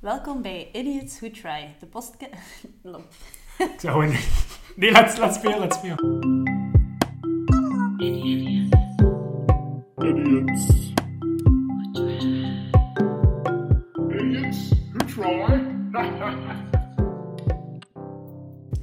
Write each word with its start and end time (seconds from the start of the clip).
Welkom 0.00 0.42
bij 0.42 0.68
Idiots 0.72 1.20
Who 1.20 1.30
Try, 1.30 1.74
de 1.80 1.86
podcast... 1.86 2.32
Zou 3.80 4.02
gewoon... 4.02 4.14
Nee, 4.76 4.90
laat, 4.90 5.18
laat 5.18 5.34
spelen, 5.34 5.58
laat 5.58 5.74
spelen. 5.74 5.96
Idiots. 9.98 10.92
Idiots 14.08 14.68
who 14.92 15.04
try. 15.06 15.58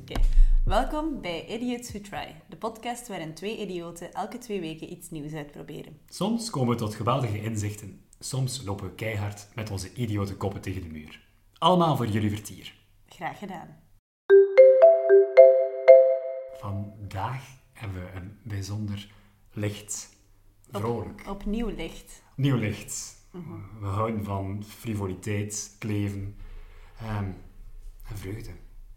Oké. 0.01 0.19
Welkom 0.65 1.21
bij 1.21 1.45
Idiots 1.47 1.89
Who 1.91 1.99
Try, 2.01 2.35
de 2.49 2.57
podcast 2.57 3.07
waarin 3.07 3.33
twee 3.33 3.57
idioten 3.57 4.13
elke 4.13 4.37
twee 4.37 4.59
weken 4.59 4.91
iets 4.91 5.09
nieuws 5.09 5.33
uitproberen. 5.33 5.97
Soms 6.09 6.49
komen 6.49 6.69
we 6.69 6.75
tot 6.75 6.95
geweldige 6.95 7.41
inzichten. 7.41 8.06
Soms 8.19 8.63
lopen 8.63 8.85
we 8.85 8.95
keihard 8.95 9.47
met 9.55 9.71
onze 9.71 9.93
idiote 9.93 10.35
koppen 10.35 10.61
tegen 10.61 10.81
de 10.81 10.87
muur. 10.87 11.25
Allemaal 11.57 11.95
voor 11.95 12.07
jullie 12.07 12.29
vertier. 12.29 12.73
Graag 13.07 13.37
gedaan. 13.39 13.77
Vandaag 16.59 17.43
hebben 17.73 18.01
we 18.03 18.11
een 18.19 18.37
bijzonder 18.43 19.11
licht, 19.51 20.09
vrolijk, 20.71 21.23
Opnieuw 21.29 21.67
licht. 21.75 22.23
nieuw 22.35 22.55
licht. 22.57 23.15
We 23.79 23.85
houden 23.85 24.23
van 24.23 24.63
frivoliteit, 24.67 25.75
kleven 25.79 26.35
ehm, 26.99 27.31
en 28.09 28.17
vreugde. 28.17 28.51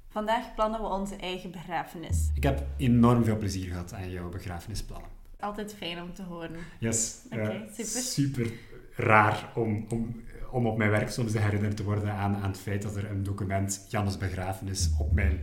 Vandaag 0.09 0.55
plannen 0.55 0.81
we 0.81 0.87
onze 0.87 1.17
eigen 1.17 1.51
begrafenis. 1.51 2.31
Ik 2.35 2.43
heb 2.43 2.67
enorm 2.77 3.25
veel 3.25 3.37
plezier 3.39 3.69
gehad 3.69 3.93
aan 3.93 4.11
jouw 4.11 4.29
begrafenisplannen. 4.29 5.09
Altijd 5.41 5.75
fijn 5.75 6.03
om 6.03 6.15
te 6.15 6.23
horen. 6.23 6.57
Yes, 6.79 7.21
Oké, 7.27 7.41
eh, 7.41 7.61
super. 7.73 8.01
super 8.03 8.53
raar 9.01 9.51
om, 9.55 9.87
om, 9.89 10.23
om 10.51 10.67
op 10.67 10.77
mijn 10.77 10.91
werk 10.91 11.11
soms 11.11 11.33
herinnerd 11.33 11.77
te 11.77 11.85
worden 11.85 12.13
aan, 12.13 12.37
aan 12.37 12.51
het 12.51 12.59
feit 12.61 12.83
dat 12.83 12.97
er 12.97 13.11
een 13.11 13.23
document 13.23 13.87
Jannes 13.89 14.17
begrafenis 14.19 14.91
op 14.99 15.13
mijn, 15.13 15.41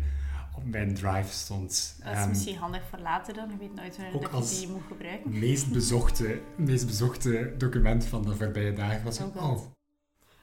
op 0.56 0.66
mijn 0.66 0.94
drive 0.94 1.32
stond. 1.34 1.96
Dat 2.04 2.14
is 2.14 2.20
Ehm, 2.20 2.30
misschien 2.30 2.58
handig 2.58 2.82
voor 2.90 3.00
later 3.00 3.34
dan. 3.34 3.50
Je 3.50 3.58
weet 3.58 3.76
nooit 3.76 3.96
wanneer 3.98 4.14
dat 4.22 4.22
je 4.22 4.36
als- 4.36 4.60
die 4.60 4.68
moet 4.70 4.82
gebruiken. 4.88 5.32
Het 5.32 5.40
meest 5.40 5.72
bezochte, 5.72 6.40
meest 6.56 6.86
bezochte 6.86 7.54
document 7.58 8.06
van 8.06 8.22
de 8.22 8.36
voorbije 8.36 8.74
dagen 8.74 9.04
was... 9.04 9.20
Oh, 9.20 9.36
Oh. 9.36 9.60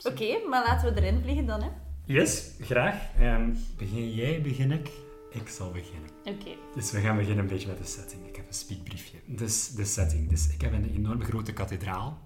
Oké, 0.02 0.38
maar 0.50 0.64
laten 0.64 0.94
we 0.94 1.00
erin 1.00 1.20
vliegen 1.22 1.46
dan, 1.46 1.62
hè? 1.62 1.68
Yes, 2.04 2.50
graag. 2.60 2.96
Ehm, 3.18 3.50
begin 3.78 4.14
jij, 4.14 4.40
begin 4.42 4.72
ik? 4.72 4.90
Ik 5.30 5.48
zal 5.48 5.70
beginnen. 5.70 6.10
Oké. 6.24 6.50
Dus 6.74 6.90
we 6.90 7.00
gaan 7.00 7.16
beginnen 7.16 7.38
een 7.44 7.50
beetje 7.50 7.68
met 7.68 7.78
de 7.78 7.84
setting. 7.84 8.26
Ik 8.28 8.36
heb 8.36 8.46
een 8.48 8.54
speakbriefje. 8.54 9.16
Dus 9.26 9.68
de 9.68 9.84
setting. 9.84 10.28
Dus 10.28 10.48
ik 10.48 10.60
heb 10.60 10.72
een 10.72 10.94
enorm 10.94 11.22
grote 11.22 11.52
kathedraal 11.52 12.18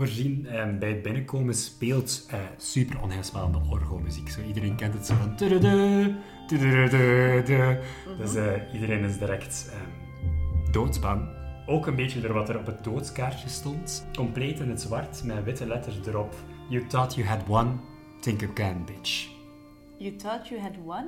voorzien. 0.00 0.46
Ehm, 0.46 0.78
bij 0.78 0.88
het 0.88 1.02
binnenkomen 1.02 1.54
speelt 1.54 2.26
eh, 2.30 2.38
super 2.56 3.02
onheilspellende 3.02 3.60
orgelmuziek. 3.70 4.28
Zo, 4.28 4.40
iedereen 4.42 4.76
kent 4.76 4.94
het 4.94 5.06
zo 5.06 5.14
van... 5.14 5.36
tududu. 5.36 6.14
Dus 8.18 8.34
eh, 8.34 8.72
iedereen 8.72 9.04
is 9.04 9.18
direct 9.18 9.70
ehm, 9.72 10.72
doodsbang. 10.72 11.28
Ook 11.66 11.86
een 11.86 11.96
beetje 11.96 12.20
door 12.20 12.32
wat 12.32 12.48
er 12.48 12.58
op 12.58 12.66
het 12.66 12.84
doodskaartje 12.84 13.48
stond. 13.48 14.06
Compleet 14.14 14.60
in 14.60 14.68
het 14.68 14.80
zwart, 14.80 15.24
met 15.24 15.44
witte 15.44 15.66
letters 15.66 16.06
erop. 16.06 16.34
You 16.68 16.86
thought 16.86 17.14
you 17.14 17.26
had 17.26 17.46
won. 17.46 17.80
Think 18.20 18.42
again, 18.42 18.84
bitch. 18.84 19.28
You 19.98 20.16
thought 20.16 20.48
you 20.48 20.60
had 20.60 20.76
won? 20.84 21.04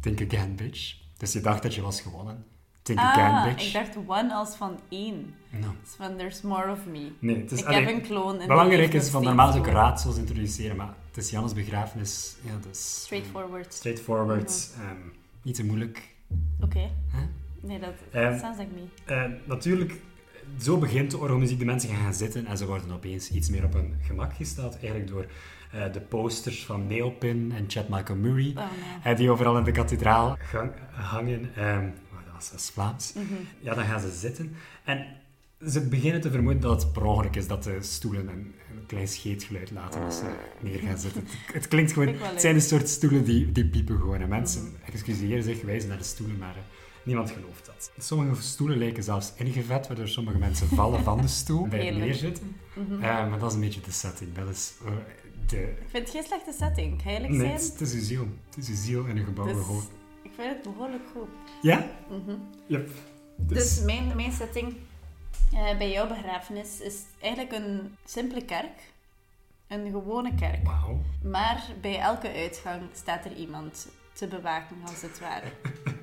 Think 0.00 0.20
again, 0.32 0.56
bitch. 0.56 0.94
Dus 1.16 1.32
je 1.32 1.40
dacht 1.40 1.62
dat 1.62 1.74
je 1.74 1.82
was 1.82 2.00
gewonnen. 2.00 2.44
Think 2.86 2.98
again, 2.98 3.30
Ah, 3.34 3.44
bitch. 3.44 3.66
ik 3.66 3.72
dacht 3.72 3.96
one 4.06 4.34
als 4.34 4.56
van 4.56 4.78
één. 4.88 5.34
No. 5.50 5.74
Dus 5.82 5.94
van 5.96 6.16
there's 6.16 6.42
more 6.42 6.70
of 6.70 6.78
me. 6.90 7.10
Nee, 7.18 7.36
het 7.40 7.52
is 7.52 7.60
ik 7.60 7.66
allee, 7.66 7.84
heb 7.84 7.94
een 7.94 8.00
kloon. 8.02 8.40
en 8.40 8.46
Belangrijk 8.48 8.92
is 8.92 9.08
van 9.08 9.22
normaal 9.22 9.48
is 9.48 9.56
ook 9.56 9.62
kloon. 9.62 9.74
raadsels 9.76 10.16
introduceren, 10.16 10.76
maar 10.76 10.94
het 11.08 11.16
is 11.16 11.30
Jannes 11.30 11.52
begrafenis. 11.52 12.36
Ja, 12.42 12.50
is 12.70 13.00
Straightforward. 13.02 13.74
straightforward. 13.74 14.70
Mhm. 14.76 14.86
ehm, 14.86 14.96
niet 15.42 15.54
te 15.54 15.64
moeilijk. 15.64 16.08
Oké. 16.60 16.90
Nee, 17.60 17.78
dat 17.78 17.94
Ehm, 18.12 18.38
sounds 18.38 18.58
like 18.58 18.70
me. 18.74 19.14
Eh, 19.14 19.22
natuurlijk, 19.44 19.94
zo 20.60 20.78
begint 20.78 21.10
de 21.10 21.18
orgelmuziek. 21.18 21.58
De 21.58 21.64
mensen 21.64 21.88
gaan 21.90 22.02
gaan 22.02 22.14
zitten 22.14 22.46
en 22.46 22.56
ze 22.56 22.66
worden 22.66 22.92
opeens 22.92 23.30
iets 23.30 23.48
meer 23.50 23.64
op 23.64 23.72
hun 23.72 23.94
gemak 24.02 24.34
gesteld. 24.34 24.72
Eigenlijk 24.74 25.08
door 25.08 25.26
de 25.92 26.00
posters 26.00 26.64
van 26.66 26.86
Neopin 26.86 27.52
en 27.56 27.64
Chad 27.68 27.88
Michael 27.88 28.18
Murray. 28.18 28.52
Oh 28.56 28.64
nee. 29.04 29.14
die 29.14 29.30
overal 29.30 29.58
in 29.58 29.64
de 29.64 29.70
kathedraal 29.72 30.36
gang- 30.40 30.72
hangen. 30.92 31.50
Ehm, 31.56 31.88
is 32.56 32.70
Vlaams. 32.70 33.12
Mhm. 33.12 33.24
Ja, 33.60 33.74
dan 33.74 33.84
gaan 33.84 34.00
ze 34.00 34.10
zitten. 34.10 34.52
En 34.84 35.06
ze 35.68 35.80
beginnen 35.88 36.20
te 36.20 36.30
vermoeden 36.30 36.62
dat 36.62 36.82
het 36.82 36.92
per 36.92 37.04
ongeluk 37.04 37.36
is 37.36 37.46
dat 37.46 37.62
de 37.64 37.76
stoelen 37.80 38.28
een, 38.28 38.54
een 38.70 38.86
klein 38.86 39.08
scheetgeluid 39.08 39.70
laten 39.70 40.02
als 40.04 40.16
ze 40.16 40.34
neer 40.60 40.78
gaan 40.78 40.98
zitten. 40.98 41.24
Het, 41.26 41.54
het 41.54 41.68
klinkt 41.68 41.92
gewoon... 41.92 42.14
Het 42.18 42.40
zijn 42.40 42.54
een 42.54 42.60
soort 42.60 42.88
stoelen 42.88 43.24
die, 43.24 43.52
die 43.52 43.66
piepen 43.66 43.96
gewoon. 44.00 44.20
En 44.20 44.28
mensen 44.28 44.72
excuseren 44.92 45.42
zich, 45.42 45.62
wijzen 45.62 45.88
naar 45.88 45.98
de 45.98 46.04
stoelen, 46.04 46.38
maar 46.38 46.54
eh, 46.54 46.60
niemand 47.02 47.30
gelooft 47.30 47.66
dat. 47.66 47.90
Sommige 47.98 48.42
stoelen 48.42 48.78
lijken 48.78 49.02
zelfs 49.02 49.32
ingevet, 49.36 49.86
waardoor 49.86 50.08
sommige 50.08 50.38
mensen 50.38 50.68
vallen 50.68 51.02
van 51.02 51.20
de 51.20 51.28
stoel 51.28 51.68
bij 51.68 51.86
het 51.86 51.96
neerzitten. 51.96 52.56
Eh, 52.90 53.00
maar 53.00 53.38
dat 53.38 53.48
is 53.48 53.54
een 53.54 53.60
beetje 53.60 53.80
de 53.80 53.90
setting. 53.90 54.34
Dat 54.34 54.48
is 54.48 54.72
eh, 54.84 54.92
de... 55.46 55.60
Ik 55.62 55.86
vind 55.90 56.02
het 56.06 56.10
geen 56.14 56.24
slechte 56.24 56.52
setting. 56.58 57.06
Eerlijk 57.06 57.32
Nee, 57.32 57.38
zijn? 57.40 57.52
het 57.52 57.60
is- 57.62 57.68
het 57.68 57.80
is 57.80 57.92
uw 57.94 58.00
ziel. 58.02 58.28
Het 58.48 58.58
is 58.58 58.68
uw 58.68 58.76
ziel 58.76 59.04
in 59.04 59.16
een 59.16 59.24
gebouw 59.24 59.46
Dus. 59.46 59.54
Ik 60.26 60.32
vind 60.34 60.48
het 60.48 60.62
behoorlijk 60.62 61.02
goed. 61.12 61.28
Ja? 61.62 61.86
Mhm. 62.08 62.36
Yep. 62.66 62.90
Dus 63.36 63.80
mijn, 63.82 64.16
mijn 64.16 64.32
setting 64.32 64.76
eh, 65.52 65.78
bij 65.78 65.90
jouw 65.90 66.06
begrafenis 66.06 66.80
is 66.80 67.02
eigenlijk 67.20 67.52
een 67.52 67.96
simpele 68.04 68.44
kerk. 68.44 68.92
Een 69.68 69.90
gewone 69.90 70.34
kerk. 70.34 70.68
Maar 71.22 71.64
bij 71.80 71.98
elke 71.98 72.32
uitgang 72.32 72.82
staat 72.92 73.24
er 73.24 73.32
iemand 73.32 73.88
te 74.12 74.26
bewaken, 74.26 74.76
als 74.86 75.02
het 75.02 75.20
ware. 75.20 75.46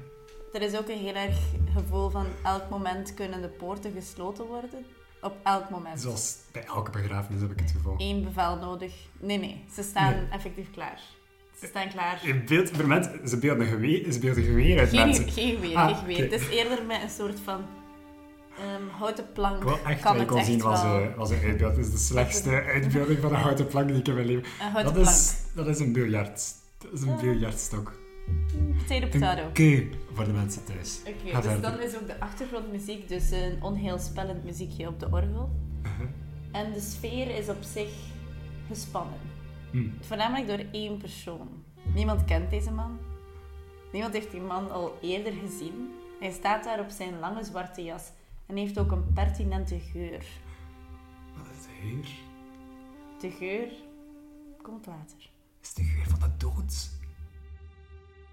er 0.53 0.61
is 0.61 0.75
ook 0.77 0.87
een 0.87 0.97
heel 0.97 1.15
erg 1.15 1.37
gevoel 1.73 2.09
van 2.09 2.25
elk 2.43 2.69
moment 2.69 3.13
kunnen 3.13 3.41
de 3.41 3.47
poorten 3.47 3.91
gesloten 3.91 4.45
worden. 4.45 4.85
Op 5.21 5.35
elk 5.43 5.69
moment. 5.69 6.01
Zoals 6.01 6.37
bij 6.51 6.63
elke 6.65 6.91
begrafenis 6.91 7.41
heb 7.41 7.51
ik 7.51 7.59
het 7.59 7.71
gevoel. 7.71 7.95
Eén 7.97 8.23
bevel 8.23 8.55
nodig. 8.55 8.93
Nee, 9.19 9.37
nee. 9.37 9.63
Ze 9.73 9.83
staan 9.83 10.13
Nee. 10.13 10.27
effectief 10.29 10.71
klaar. 10.71 11.01
Ze 11.63 11.69
staan 11.69 11.89
klaar. 11.89 12.19
Je 12.25 12.43
beeld, 12.43 12.69
voor 12.69 12.87
mensen, 12.87 13.27
ze 13.27 13.37
beelden 13.37 13.65
geweer, 13.67 14.11
ze 14.11 14.19
beelden 14.19 14.43
geweer 14.43 14.79
uit 14.79 14.89
Geen, 14.89 14.99
mensen. 15.05 15.29
geen 15.31 15.55
geweer, 15.55 15.75
Ah, 15.75 15.87
geen 15.87 15.95
geweer. 15.95 16.15
oké. 16.15 16.23
Het 16.35 16.41
is 16.41 16.49
eerder 16.49 16.85
met 16.85 17.01
een 17.03 17.09
soort 17.09 17.39
van 17.43 17.61
ehm, 18.57 18.87
houten 18.99 19.25
plank. 19.33 19.57
Ik 19.57 19.63
wil 19.63 19.77
echt 19.85 20.01
kan 20.01 20.21
ik 20.21 20.27
kon 20.27 20.43
zien 20.43 20.59
was, 20.61 20.83
een, 20.83 21.15
was 21.15 21.29
een 21.29 21.39
uitbeeld. 21.43 21.75
Het 21.75 21.85
is 21.85 21.91
de 21.91 21.97
slechtste 21.97 22.49
uitbeelding 22.63 23.19
van 23.19 23.33
een 23.33 23.39
houten 23.47 23.67
plank 23.67 23.87
die 23.87 23.97
ik 23.97 24.07
in 24.07 24.13
mijn 24.13 24.25
leven... 24.25 24.43
Dat 24.73 24.93
plank. 24.93 25.07
is, 25.07 25.35
dat 25.55 25.67
is 25.67 25.79
een 25.79 25.93
biljart. 25.93 26.41
Dat 26.77 26.91
is 26.93 27.01
een 27.01 27.09
Ah. 27.09 27.21
biljartstok. 27.21 28.01
Potato, 29.11 29.41
keu 29.53 29.89
voor 30.13 30.25
de 30.25 30.31
mensen 30.31 30.63
thuis. 30.65 30.99
Oké, 31.07 31.13
dus 31.23 31.31
verder. 31.31 31.61
dan 31.61 31.81
is 31.81 31.95
ook 31.95 32.07
de 32.07 32.19
achtergrondmuziek 32.19 33.07
dus 33.07 33.31
een 33.31 33.57
onheilspellend 33.63 34.43
muziekje 34.43 34.87
op 34.87 34.99
de 34.99 35.05
orgel. 35.05 35.49
Uh-huh. 35.85 36.07
En 36.51 36.73
de 36.73 36.79
sfeer 36.79 37.35
is 37.37 37.49
op 37.49 37.63
zich 37.73 37.89
gespannen. 38.67 39.17
Hm. 39.73 39.89
Voornamelijk 39.99 40.47
door 40.47 40.65
één 40.71 40.97
persoon. 40.97 41.63
Niemand 41.93 42.25
kent 42.25 42.49
deze 42.49 42.71
man. 42.71 42.99
Niemand 43.91 44.13
heeft 44.13 44.31
die 44.31 44.41
man 44.41 44.71
al 44.71 44.97
eerder 45.01 45.33
gezien. 45.33 45.93
Hij 46.19 46.31
staat 46.31 46.63
daar 46.63 46.79
op 46.79 46.89
zijn 46.89 47.19
lange 47.19 47.43
zwarte 47.43 47.83
jas 47.83 48.11
en 48.45 48.55
heeft 48.55 48.79
ook 48.79 48.91
een 48.91 49.13
pertinente 49.13 49.79
geur. 49.79 50.25
Wat 51.37 51.45
is 51.57 51.63
de 51.63 51.69
geur? 51.81 52.09
De 53.19 53.31
geur 53.31 53.71
komt 54.61 54.85
later. 54.85 55.29
is 55.61 55.73
de 55.73 55.83
geur 55.83 56.07
van 56.07 56.19
de 56.19 56.37
dood. 56.37 56.89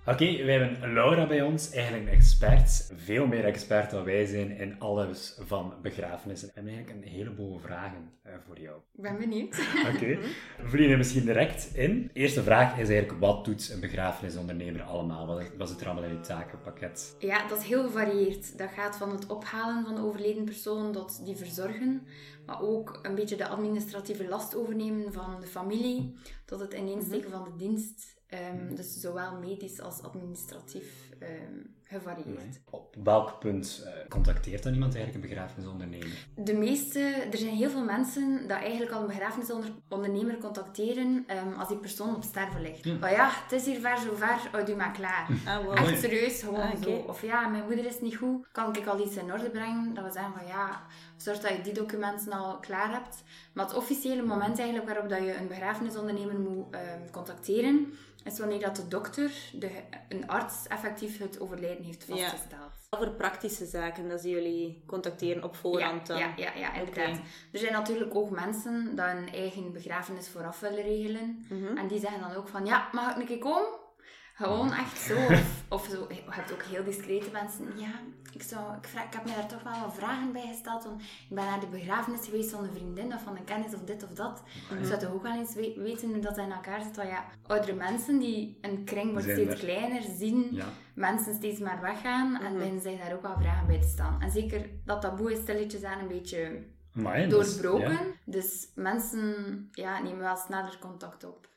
Oké, 0.06 0.44
wij 0.44 0.58
hebben 0.58 0.92
Laura 0.92 1.26
bij 1.26 1.42
ons, 1.42 1.70
eigenlijk 1.70 2.06
een 2.06 2.12
expert. 2.12 2.92
Veel 2.96 3.26
meer 3.26 3.44
expert 3.44 3.90
dan 3.90 4.04
wij 4.04 4.26
zijn 4.26 4.50
in 4.50 4.78
alles 4.78 5.38
van 5.46 5.74
begrafenissen. 5.82 6.48
We 6.48 6.54
hebben 6.54 6.72
eigenlijk 6.72 7.04
een 7.04 7.12
heleboel 7.12 7.58
vragen 7.58 8.12
eh, 8.22 8.32
voor 8.46 8.60
jou. 8.60 8.76
Ik 8.94 9.02
ben 9.02 9.18
benieuwd. 9.18 9.60
Oké, 9.94 10.18
vliegen 10.70 10.90
we 10.90 10.96
misschien 10.96 11.24
direct 11.24 11.74
in. 11.74 12.10
De 12.12 12.20
eerste 12.20 12.42
vraag 12.42 12.78
is 12.78 12.88
eigenlijk, 12.88 13.20
wat 13.20 13.44
doet 13.44 13.70
een 13.72 13.80
begrafenisondernemer 13.80 14.82
allemaal? 14.82 15.26
Wat, 15.26 15.42
wat 15.58 15.68
zit 15.68 15.80
er 15.80 15.86
allemaal 15.86 16.10
in 16.10 16.14
je 16.14 16.20
takenpakket? 16.20 17.16
Ja, 17.18 17.48
dat 17.48 17.58
is 17.58 17.66
heel 17.66 17.82
gevarieerd. 17.82 18.58
Dat 18.58 18.70
gaat 18.70 18.96
van 18.96 19.10
het 19.10 19.26
ophalen 19.26 19.84
van 19.84 19.94
de 19.94 20.02
overleden 20.02 20.44
persoon 20.44 20.92
tot 20.92 21.24
die 21.24 21.36
verzorgen, 21.36 22.06
maar 22.46 22.62
ook 22.62 22.98
een 23.02 23.14
beetje 23.14 23.36
de 23.36 23.48
administratieve 23.48 24.28
last 24.28 24.54
overnemen 24.54 25.12
van 25.12 25.40
de 25.40 25.46
familie, 25.46 26.14
tot 26.44 26.60
het 26.60 26.72
ineensteken 26.72 27.30
van 27.30 27.44
de 27.44 27.56
dienst. 27.56 28.18
Ehm, 28.30 28.74
dus 28.74 29.00
zowel 29.00 29.38
medisch 29.38 29.80
als 29.80 30.02
administratief 30.02 31.09
ehm, 31.20 31.54
gevarieerd. 31.82 32.60
Op 32.70 32.96
welk 33.04 33.38
punt 33.38 33.82
eh, 33.84 34.08
contacteert 34.08 34.62
dan 34.62 34.72
iemand 34.72 34.94
eigenlijk 34.94 35.24
een 35.24 35.30
begrafenisondernemer? 35.30 36.26
De 36.34 36.54
meeste, 36.54 37.00
er 37.30 37.38
zijn 37.38 37.54
heel 37.54 37.70
veel 37.70 37.84
mensen 37.84 38.48
dat 38.48 38.58
eigenlijk 38.58 38.92
al 38.92 39.00
een 39.00 39.06
begrafenisondernemer 39.06 40.38
contacteren 40.38 41.24
ehm, 41.26 41.52
als 41.58 41.68
die 41.68 41.76
persoon 41.76 42.14
op 42.16 42.22
sterven 42.22 42.60
ligt. 42.60 43.00
Maar 43.00 43.12
ja, 43.12 43.30
het 43.42 43.52
is 43.52 43.66
hier 43.66 43.80
ver 43.80 43.98
zo 43.98 44.14
ver, 44.14 44.48
houd 44.52 44.68
u 44.68 44.74
maar 44.74 44.92
klaar. 44.92 45.28
Ah, 45.46 45.64
wow. 45.64 45.76
Echt 45.76 46.00
serieus, 46.00 46.42
gewoon 46.42 46.60
Ah, 46.60 46.82
zo. 46.82 46.90
Of 46.90 47.22
ja, 47.22 47.48
mijn 47.48 47.64
moeder 47.64 47.84
is 47.84 48.00
niet 48.00 48.16
goed, 48.16 48.46
kan 48.52 48.76
ik 48.76 48.86
al 48.86 49.06
iets 49.06 49.16
in 49.16 49.32
orde 49.32 49.50
brengen? 49.50 49.94
Dat 49.94 50.04
we 50.04 50.12
zeggen 50.12 50.32
van 50.32 50.46
ja, 50.46 50.82
zorg 51.16 51.40
dat 51.40 51.56
je 51.56 51.62
die 51.62 51.72
documenten 51.72 52.32
al 52.32 52.58
klaar 52.58 52.92
hebt. 52.92 53.22
Maar 53.52 53.66
het 53.66 53.74
officiële 53.74 54.22
moment 54.22 54.58
eigenlijk 54.58 54.88
waarop 54.88 55.08
dat 55.08 55.18
je 55.18 55.36
een 55.36 55.48
begrafenisondernemer 55.48 56.38
moet 56.38 56.74
ehm, 56.74 57.10
contacteren, 57.10 57.92
is 58.24 58.38
wanneer 58.38 58.60
dat 58.60 58.76
de 58.76 58.88
dokter, 58.88 59.30
de, 59.52 59.70
een 60.08 60.28
arts, 60.28 60.66
effectief 60.68 61.09
het 61.18 61.40
overlijden 61.40 61.84
heeft 61.84 62.04
Ja. 62.06 62.16
vastgesteld. 62.16 62.70
Voor 62.90 63.10
praktische 63.10 63.64
zaken 63.66 64.08
dat 64.08 64.20
ze 64.20 64.28
jullie 64.28 64.82
contacteren 64.86 65.44
op 65.44 65.56
voorhand 65.56 66.06
dan. 66.06 66.18
Ja, 66.18 66.32
ja, 66.36 66.52
ja, 66.54 66.74
inderdaad. 66.74 67.20
Er 67.52 67.58
zijn 67.58 67.72
natuurlijk 67.72 68.14
ook 68.14 68.30
mensen 68.30 68.96
die 68.96 69.04
hun 69.04 69.32
eigen 69.32 69.72
begrafenis 69.72 70.28
vooraf 70.28 70.60
willen 70.60 70.82
regelen. 70.82 71.46
Mhm. 71.48 71.76
En 71.76 71.88
die 71.88 72.00
zeggen 72.00 72.20
dan 72.20 72.34
ook 72.34 72.48
van, 72.48 72.66
ja, 72.66 72.88
mag 72.92 73.10
ik 73.10 73.20
een 73.20 73.26
keer 73.26 73.38
komen? 73.38 73.68
Gewoon 74.42 74.72
echt 74.72 74.98
zo. 74.98 75.14
Of, 75.26 75.62
of 75.68 75.86
zo. 75.90 76.06
Je 76.08 76.20
hebt 76.26 76.52
ook 76.52 76.62
heel 76.62 76.84
discrete 76.84 77.30
mensen. 77.32 77.64
Ja, 77.78 77.90
ik, 78.32 78.42
zou, 78.42 78.76
ik, 78.76 78.88
vraag, 78.88 79.04
ik 79.04 79.12
heb 79.12 79.24
me 79.24 79.32
daar 79.34 79.46
toch 79.48 79.62
wel 79.62 79.80
wat 79.80 79.94
vragen 79.94 80.32
bij 80.32 80.46
gesteld. 80.46 80.84
Want 80.84 81.00
ik 81.02 81.34
ben 81.34 81.44
naar 81.44 81.60
de 81.60 81.66
begrafenis 81.66 82.24
geweest 82.24 82.50
van 82.50 82.64
een 82.64 82.72
vriendin 82.74 83.14
of 83.14 83.22
van 83.22 83.36
een 83.36 83.44
kennis 83.44 83.74
of 83.74 83.80
dit 83.84 84.02
of 84.02 84.10
dat. 84.12 84.42
Ik 84.80 84.86
zou 84.86 84.98
toch 85.00 85.12
ook 85.12 85.22
wel 85.22 85.32
eens 85.38 85.54
we- 85.54 85.74
weten 85.76 86.08
hoe 86.08 86.18
dat 86.18 86.38
in 86.38 86.52
elkaar 86.52 86.82
zit. 86.82 86.96
Want 86.96 87.08
ja, 87.08 87.24
oudere 87.46 87.72
mensen 87.74 88.18
die 88.18 88.58
een 88.60 88.84
kring 88.84 89.10
wordt 89.12 89.26
steeds 89.30 89.52
er. 89.52 89.58
kleiner 89.58 90.02
zien 90.18 90.48
Ja. 90.50 90.66
mensen 90.94 91.34
steeds 91.34 91.60
maar 91.60 91.80
weggaan 91.80 92.40
en 92.42 92.54
beginnen 92.56 92.82
zich 92.82 92.98
daar 93.00 93.12
ook 93.14 93.22
wel 93.22 93.36
vragen 93.40 93.66
bij 93.66 93.80
te 93.80 93.88
staan. 93.88 94.20
En 94.22 94.30
zeker 94.30 94.68
dat 94.84 95.00
taboe 95.00 95.32
is 95.32 95.38
stilletjes 95.40 95.82
aan 95.82 95.98
een 95.98 96.08
beetje 96.08 96.62
doorbroken. 97.28 97.90
ja. 97.90 98.00
Dus 98.24 98.68
mensen 98.74 99.68
ja, 99.72 100.02
nemen 100.02 100.18
wel 100.20 100.36
sneller 100.36 100.76
contact 100.80 101.24
op. 101.24 101.48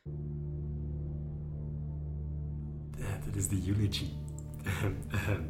Ja, 3.04 3.18
dit 3.24 3.36
is 3.36 3.48
de 3.48 3.68
eulogy. 3.68 4.06
Ehm, 4.62 4.92
ehm, 5.08 5.42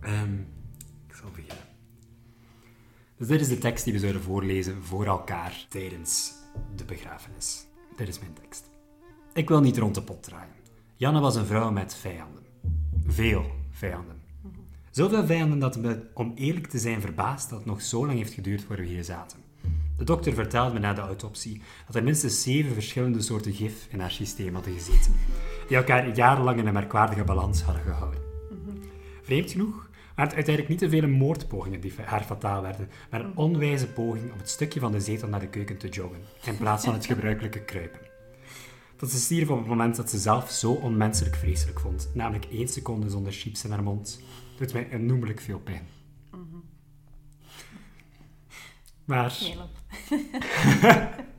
ehm, 0.00 0.34
ik 1.06 1.14
zal 1.14 1.30
beginnen. 1.30 1.66
Dus 3.16 3.26
dit 3.28 3.40
is 3.40 3.48
de 3.48 3.58
tekst 3.58 3.84
die 3.84 3.92
we 3.92 3.98
zouden 3.98 4.22
voorlezen 4.22 4.82
voor 4.82 5.06
elkaar 5.06 5.66
tijdens 5.68 6.32
de 6.76 6.84
begrafenis. 6.84 7.66
Dit 7.96 8.08
is 8.08 8.18
mijn 8.18 8.32
tekst. 8.32 8.70
Ik 9.32 9.48
wil 9.48 9.60
niet 9.60 9.78
rond 9.78 9.94
de 9.94 10.02
pot 10.02 10.22
draaien. 10.22 10.54
Janne 10.96 11.20
was 11.20 11.36
een 11.36 11.46
vrouw 11.46 11.70
met 11.70 11.94
vijanden. 11.94 12.42
Veel 13.06 13.44
vijanden. 13.70 14.16
Zoveel 14.90 15.26
vijanden 15.26 15.58
dat 15.58 15.76
me, 15.76 16.02
om 16.14 16.32
eerlijk 16.34 16.66
te 16.66 16.78
zijn, 16.78 17.00
verbaasd 17.00 17.50
dat 17.50 17.58
het 17.58 17.68
nog 17.68 17.82
zo 17.82 18.06
lang 18.06 18.18
heeft 18.18 18.32
geduurd 18.32 18.62
voor 18.62 18.76
we 18.76 18.84
hier 18.84 19.04
zaten. 19.04 19.38
De 19.96 20.04
dokter 20.04 20.32
vertelde 20.32 20.72
me 20.72 20.78
na 20.78 20.92
de 20.94 21.00
autopsie 21.00 21.62
dat 21.86 21.94
er 21.94 22.02
minstens 22.02 22.42
zeven 22.42 22.72
verschillende 22.72 23.22
soorten 23.22 23.52
gif 23.52 23.86
in 23.90 24.00
haar 24.00 24.10
systeem 24.10 24.54
hadden 24.54 24.72
gezeten, 24.72 25.14
die 25.68 25.76
elkaar 25.76 26.14
jarenlang 26.14 26.58
in 26.58 26.66
een 26.66 26.72
merkwaardige 26.72 27.24
balans 27.24 27.62
hadden 27.62 27.82
gehouden. 27.82 28.20
Vreemd 29.22 29.50
genoeg 29.50 29.88
waren 30.14 30.34
het 30.34 30.34
uiteindelijk 30.34 30.68
niet 30.68 30.78
te 30.78 30.88
vele 30.88 31.06
moordpogingen 31.06 31.80
die 31.80 31.92
haar 32.04 32.22
fataal 32.22 32.62
werden, 32.62 32.88
maar 33.10 33.20
een 33.20 33.36
onwijze 33.36 33.86
poging 33.86 34.32
om 34.32 34.38
het 34.38 34.48
stukje 34.48 34.80
van 34.80 34.92
de 34.92 35.00
zetel 35.00 35.28
naar 35.28 35.40
de 35.40 35.48
keuken 35.48 35.78
te 35.78 35.88
joggen, 35.88 36.20
in 36.44 36.56
plaats 36.56 36.84
van 36.84 36.94
het 36.94 37.06
gebruikelijke 37.12 37.64
kruipen. 37.64 38.00
Dat 38.96 39.10
ze 39.10 39.18
stierf 39.18 39.50
op 39.50 39.58
het 39.58 39.66
moment 39.66 39.96
dat 39.96 40.10
ze 40.10 40.18
zelf 40.18 40.50
zo 40.50 40.72
onmenselijk 40.72 41.36
vreselijk 41.36 41.80
vond, 41.80 42.10
namelijk 42.14 42.44
één 42.44 42.68
seconde 42.68 43.10
zonder 43.10 43.32
chips 43.32 43.64
in 43.64 43.70
haar 43.70 43.82
mond, 43.82 44.20
doet 44.56 44.72
mij 44.72 44.88
onnoemelijk 44.92 45.40
veel 45.40 45.58
pijn. 45.58 45.88
Maar... 49.04 49.38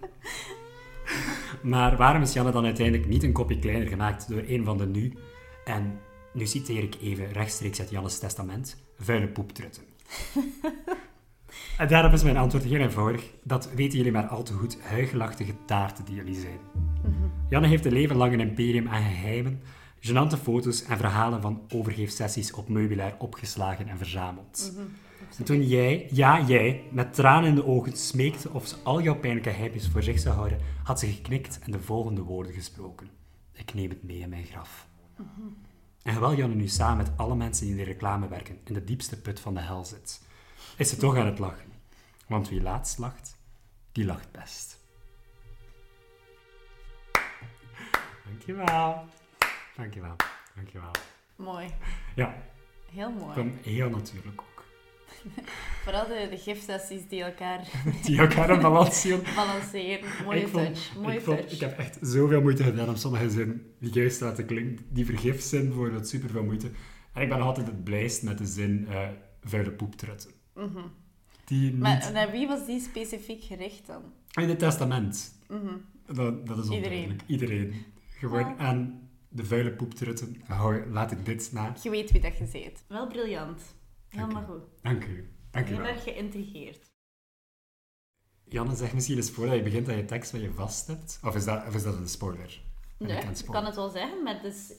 Maar 1.62 1.98
waarom 1.98 2.22
is 2.22 2.34
Janne 2.34 2.52
dan 2.52 2.66
uiteindelijk 2.66 3.08
niet 3.08 3.24
een 3.24 3.32
kopje 3.32 3.60
kleiner 3.60 3.88
gemaakt 3.88 4.30
door 4.30 4.44
een 4.48 4.64
van 4.64 4.78
de 4.78 4.86
nu, 4.86 5.14
en 5.66 6.00
nu 6.34 6.46
citeer 6.46 6.84
ik 6.84 6.96
even 7.02 7.32
rechtstreeks 7.32 7.80
uit 7.80 7.90
Jannes 7.90 8.20
testament, 8.20 8.78
vuile 8.98 9.28
poeptrutten? 9.28 9.84
en 11.78 11.88
daarop 11.88 12.14
is 12.14 12.24
mijn 12.24 12.38
antwoord 12.38 12.64
heel 12.64 12.80
eenvoudig. 12.80 13.24
Dat 13.44 13.72
weten 13.74 13.98
jullie 13.98 14.12
maar 14.12 14.28
al 14.28 14.44
te 14.44 14.54
goed, 14.54 14.82
huigelachtige 14.82 15.54
taarten 15.66 16.06
die 16.06 16.16
jullie 16.16 16.40
zijn. 16.40 16.60
Janne 17.50 17.68
heeft 17.68 17.86
een 17.86 17.94
leven 17.94 18.16
lang 18.16 18.34
een 18.34 18.40
imperium 18.40 18.88
aan 18.88 19.04
geheimen, 19.04 19.62
gênante 20.00 20.42
foto's 20.42 20.84
en 20.84 20.98
verhalen 20.98 21.42
van 21.42 21.62
overgeefsessies 21.74 22.54
op 22.54 22.70
meubilair 22.70 23.16
opgeslagen 23.18 23.88
en 23.88 23.98
verzameld. 23.98 24.74
En 25.38 25.44
toen 25.44 25.68
jij, 25.68 26.08
ja 26.12 26.42
jij, 26.42 26.84
met 26.92 27.14
tranen 27.14 27.50
in 27.50 27.56
de 27.56 27.66
ogen 27.66 27.98
smeekte 27.98 28.50
of 28.54 28.68
ze 28.68 28.76
al 28.84 29.02
jouw 29.02 29.16
pijnlijke 29.16 29.50
heimjes 29.50 29.88
voor 29.90 30.04
zich 30.04 30.20
zou 30.20 30.36
houden, 30.36 30.60
had 30.84 31.00
ze 31.00 31.08
geknikt 31.08 31.60
en 31.60 31.72
de 31.72 31.82
volgende 31.82 32.22
woorden 32.22 32.54
gesproken. 32.54 33.10
Ik 33.54 33.74
neem 33.74 33.90
het 33.90 34.04
mee 34.04 34.18
in 34.20 34.30
mijn 34.30 34.46
graf. 34.46 34.88
En 36.04 36.12
terwijl 36.12 36.36
Janne 36.36 36.56
nu 36.56 36.68
samen 36.68 36.98
met 36.98 37.18
alle 37.18 37.36
mensen 37.36 37.66
die 37.66 37.76
in 37.76 37.80
de 37.84 37.92
reclame 37.92 38.28
werken 38.28 38.60
in 38.64 38.74
de 38.74 38.84
diepste 38.84 39.22
put 39.22 39.40
van 39.40 39.54
de 39.54 39.60
hel 39.60 39.86
zit, 39.86 40.22
is 40.78 40.90
ze 40.90 40.98
toch 40.98 41.16
aan 41.18 41.26
het 41.26 41.40
lachen. 41.40 41.72
Want 42.28 42.50
wie 42.50 42.62
laatst 42.62 42.98
lacht, 42.98 43.38
die 43.92 44.06
lacht 44.06 44.32
best. 44.32 44.78
Dankjewel. 48.26 49.06
Dankjewel. 49.76 50.16
Dankjewel. 50.56 50.92
Mooi. 51.36 51.74
Ja, 52.16 52.36
Heel 52.92 53.12
mooi. 53.12 53.54
heel 53.62 53.90
natuurlijk 53.90 54.42
ook. 54.42 54.59
Vooral 55.84 56.08
de, 56.08 56.28
de 56.30 56.38
gifsessies 56.38 57.08
die 57.08 57.24
elkaar 57.24 57.68
Die 58.06 58.20
elkaar 58.20 58.94
zien. 58.94 59.22
balanceren. 59.36 60.10
Mooie 60.24 60.42
ik 60.42 60.48
vond, 60.48 60.66
touch. 60.66 60.96
Mooie 60.96 61.16
ik, 61.18 61.24
vond, 61.24 61.38
touch. 61.38 61.52
ik 61.52 61.60
heb 61.60 61.78
echt 61.78 61.98
zoveel 62.02 62.42
moeite 62.42 62.64
gedaan 62.64 62.90
om 62.90 62.96
sommige 62.96 63.30
zinnen 63.30 63.66
die 63.80 63.94
juist 63.94 64.22
laten 64.22 64.46
klinken, 64.46 64.86
die 64.90 65.06
vergif 65.06 65.42
zijn, 65.42 65.68
bijvoorbeeld 65.68 66.08
super 66.08 66.30
veel 66.30 66.44
moeite. 66.44 66.70
En 67.14 67.22
ik 67.22 67.30
ben 67.30 67.38
nog 67.38 67.48
altijd 67.48 67.68
het 67.68 67.84
blijst 67.84 68.24
met 68.24 68.38
de 68.38 68.46
zin 68.46 68.88
eh 68.88 69.08
vuile 69.44 69.72
poeptrutten. 69.72 70.32
Die 71.46 71.62
niet... 71.72 71.80
Maar 71.80 72.10
naar 72.14 72.32
wie 72.32 72.48
was 72.48 72.66
die 72.66 72.80
specifiek 72.82 73.44
gericht 73.44 73.88
dan? 73.88 74.02
In 74.34 74.50
het 74.50 74.60
testament. 74.60 75.34
Mhm. 75.48 75.74
Dat, 76.06 76.48
dat 76.48 76.58
is 76.58 76.64
Iedereen. 76.64 76.84
onduidelijk. 76.84 77.22
Iedereen. 77.28 77.74
Gewoon 78.10 78.44
Ah. 78.58 78.60
aan 78.68 79.10
de 79.30 79.46
vuile 79.46 79.72
poeptrutten. 79.72 80.42
Hou, 80.48 80.90
laat 80.92 81.12
ik 81.12 81.26
dit 81.26 81.50
na. 81.54 81.74
Je 81.84 81.90
weet 81.90 82.12
wie 82.12 82.22
dat 82.22 82.38
je 82.38 82.48
bent. 82.52 82.84
Wel 82.88 83.08
briljant. 83.08 83.62
Helemaal 84.10 84.44
goed. 84.44 84.64
Dank 84.82 85.06
u. 85.06 85.34
Dank 85.52 85.66
u 85.66 85.70
Heel 85.70 85.78
wel. 85.82 85.88
erg 85.88 86.04
geïntrigeerd. 86.04 86.88
Janne, 88.44 88.76
zeg 88.76 88.94
misschien 88.94 89.18
eens 89.18 89.32
voordat 89.32 89.56
je 89.56 89.62
begint 89.64 89.86
dat 89.86 89.96
je 89.96 90.06
tekst 90.06 90.32
wat 90.32 90.42
je 90.42 90.54
vast 90.54 90.88
hebt. 90.88 91.20
Of 91.24 91.36
is 91.36 91.46
dat, 91.46 91.68
of 91.68 91.76
is 91.76 91.84
dat 91.84 91.96
een 91.98 92.08
spoiler? 92.10 92.62
Ben 92.98 93.08
Nee, 93.08 93.18
ik 93.18 93.46
kan 93.46 93.66
het 93.66 93.76
wel 93.76 93.90
zeggen, 93.90 94.24
maar 94.24 94.34
het 94.34 94.44
is 94.54 94.74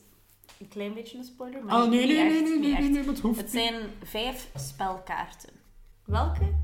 een 0.58 0.68
klein 0.68 0.94
beetje 0.94 1.18
een 1.18 1.24
spoiler. 1.24 1.64
Maar 1.64 1.82
Oh, 1.82 1.88
nee, 1.90 2.06
nee, 2.06 2.16
nee, 2.16 2.30
nee, 2.30 2.42
niet 2.42 2.60
nee, 2.60 2.72
nee, 2.80 2.90
nee, 2.90 3.04
dat 3.04 3.18
hoeft 3.18 3.40
Het 3.40 3.50
zijn 3.50 3.90
vijf 4.02 4.50
spelkaarten. 4.54 5.50
Welke 6.04 6.54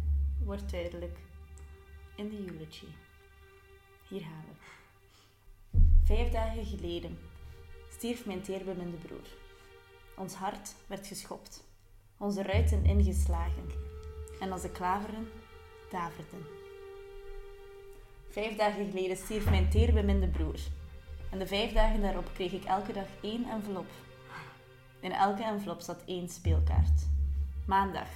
wordt 0.45 0.71
duidelijk 0.71 1.19
in 2.17 2.29
de 2.29 2.37
eulogy. 2.53 2.87
Hier 4.09 4.21
gaan 4.21 4.45
we. 4.49 4.55
Vijf 6.05 6.33
dagen 6.33 6.65
geleden 6.67 7.19
stierf 7.91 8.27
mijn 8.27 8.43
teerbeminde 8.43 8.97
broer. 8.97 9.27
Ons 10.17 10.35
hart 10.35 10.75
werd 10.87 11.07
geschopt, 11.07 11.65
onze 12.19 12.43
ruiten 12.43 12.85
ingeslagen 12.85 13.71
en 14.41 14.53
onze 14.53 14.71
klaveren 14.71 15.29
daverden. 15.91 16.47
Vijf 18.29 18.57
dagen 18.57 18.91
geleden 18.91 19.17
stierf 19.17 19.51
mijn 19.51 19.71
teerbeminde 19.71 20.29
broer. 20.29 20.59
En 21.31 21.39
de 21.39 21.47
vijf 21.47 21.73
dagen 21.73 22.01
daarop 22.01 22.31
kreeg 22.35 22.53
ik 22.53 22.65
elke 22.65 22.93
dag 22.93 23.07
één 23.23 23.51
envelop. 23.51 23.87
In 25.01 25.13
elke 25.13 25.43
envelop 25.43 25.81
zat 25.81 26.03
één 26.05 26.29
speelkaart. 26.29 27.07
Maandag. 27.67 28.09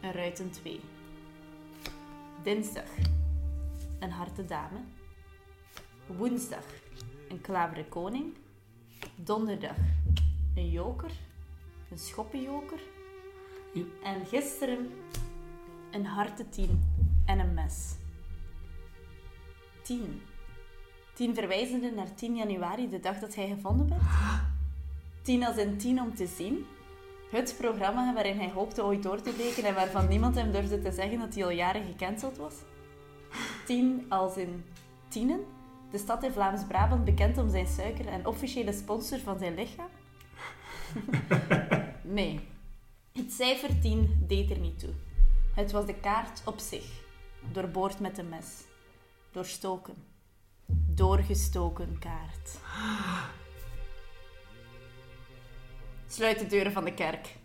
Een 0.00 0.12
ruiten 0.12 0.50
2. 0.50 0.80
Dinsdag. 2.42 2.88
Een 3.98 4.10
harte 4.10 4.44
dame. 4.44 4.78
Woensdag. 6.06 6.64
Een 7.28 7.40
klaveren 7.40 7.88
koning. 7.88 8.34
Donderdag. 9.14 9.76
Een 10.54 10.70
joker. 10.70 11.10
Een 11.90 11.98
schoppenjoker. 11.98 12.80
Ja. 13.72 13.82
En 14.02 14.26
gisteren 14.26 14.90
een 15.90 16.06
harte 16.06 16.48
10 16.48 16.82
en 17.26 17.38
een 17.38 17.54
mes. 17.54 17.94
10. 19.82 20.22
10 21.14 21.34
verwijzende 21.34 21.90
naar 21.90 22.14
10 22.14 22.36
januari, 22.36 22.88
de 22.88 23.00
dag 23.00 23.18
dat 23.18 23.34
hij 23.34 23.48
gevonden 23.48 23.88
werd. 23.88 24.02
10 25.22 25.46
als 25.46 25.56
in 25.56 25.78
10 25.78 26.00
om 26.00 26.14
te 26.14 26.26
zien. 26.26 26.66
Het 27.30 27.54
programma 27.58 28.14
waarin 28.14 28.38
hij 28.38 28.50
hoopte 28.50 28.84
ooit 28.84 29.02
door 29.02 29.20
te 29.20 29.30
breken 29.30 29.64
en 29.64 29.74
waarvan 29.74 30.08
niemand 30.08 30.34
hem 30.34 30.52
durfde 30.52 30.82
te 30.82 30.92
zeggen 30.92 31.18
dat 31.18 31.34
hij 31.34 31.44
al 31.44 31.50
jaren 31.50 31.84
gecanceld 31.84 32.36
was. 32.36 32.54
10 33.66 34.06
als 34.08 34.36
in 34.36 34.64
Tienen, 35.08 35.44
de 35.90 35.98
stad 35.98 36.22
in 36.22 36.32
Vlaams-Brabant 36.32 37.04
bekend 37.04 37.38
om 37.38 37.50
zijn 37.50 37.66
suiker 37.66 38.06
en 38.06 38.26
officiële 38.26 38.72
sponsor 38.72 39.18
van 39.18 39.38
zijn 39.38 39.54
lichaam. 39.54 39.88
Nee. 42.02 42.40
Het 43.12 43.32
cijfer 43.32 43.80
10 43.80 44.24
deed 44.26 44.50
er 44.50 44.58
niet 44.58 44.78
toe. 44.78 44.92
Het 45.54 45.72
was 45.72 45.86
de 45.86 45.94
kaart 45.94 46.42
op 46.44 46.58
zich. 46.58 46.84
Doorboord 47.52 48.00
met 48.00 48.18
een 48.18 48.28
mes. 48.28 48.64
Doorstoken. 49.32 49.94
Doorgestoken 50.94 51.98
kaart. 51.98 52.58
Sluit 56.06 56.38
de 56.38 56.46
deuren 56.46 56.72
van 56.72 56.84
de 56.84 56.94
kerk. 56.94 57.36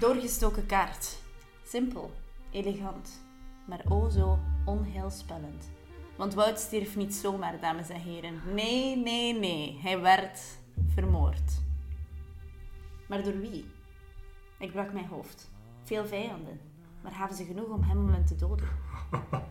Doorgestoken 0.00 0.66
kaart. 0.66 1.18
Simpel, 1.64 2.10
elegant, 2.50 3.22
maar 3.66 3.84
o 3.88 4.08
zo 4.08 4.38
onheilspellend. 4.64 5.70
Want 6.16 6.34
Wout 6.34 6.58
stierf 6.58 6.96
niet 6.96 7.14
zomaar, 7.14 7.60
dames 7.60 7.88
en 7.88 8.00
heren. 8.00 8.42
Nee, 8.54 8.96
nee, 8.96 9.34
nee. 9.34 9.78
Hij 9.82 10.00
werd 10.00 10.40
vermoord. 10.86 11.60
Maar 13.08 13.22
door 13.22 13.40
wie? 13.40 13.64
Ik 14.58 14.72
brak 14.72 14.92
mijn 14.92 15.06
hoofd. 15.06 15.50
Veel 15.82 16.06
vijanden, 16.06 16.60
maar 17.02 17.12
gaven 17.12 17.36
ze 17.36 17.44
genoeg 17.44 17.68
om 17.68 17.82
hem 17.82 18.24
te 18.24 18.36
doden? 18.36 18.68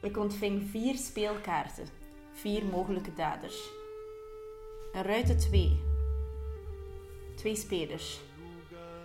Ik 0.00 0.16
ontving 0.16 0.70
vier 0.70 0.94
speelkaarten, 0.94 1.86
vier 2.32 2.64
mogelijke 2.64 3.12
daders. 3.12 3.70
Een 4.92 5.02
ruiten 5.02 5.38
twee. 5.38 5.80
Twee 7.34 7.56
spelers. 7.56 8.20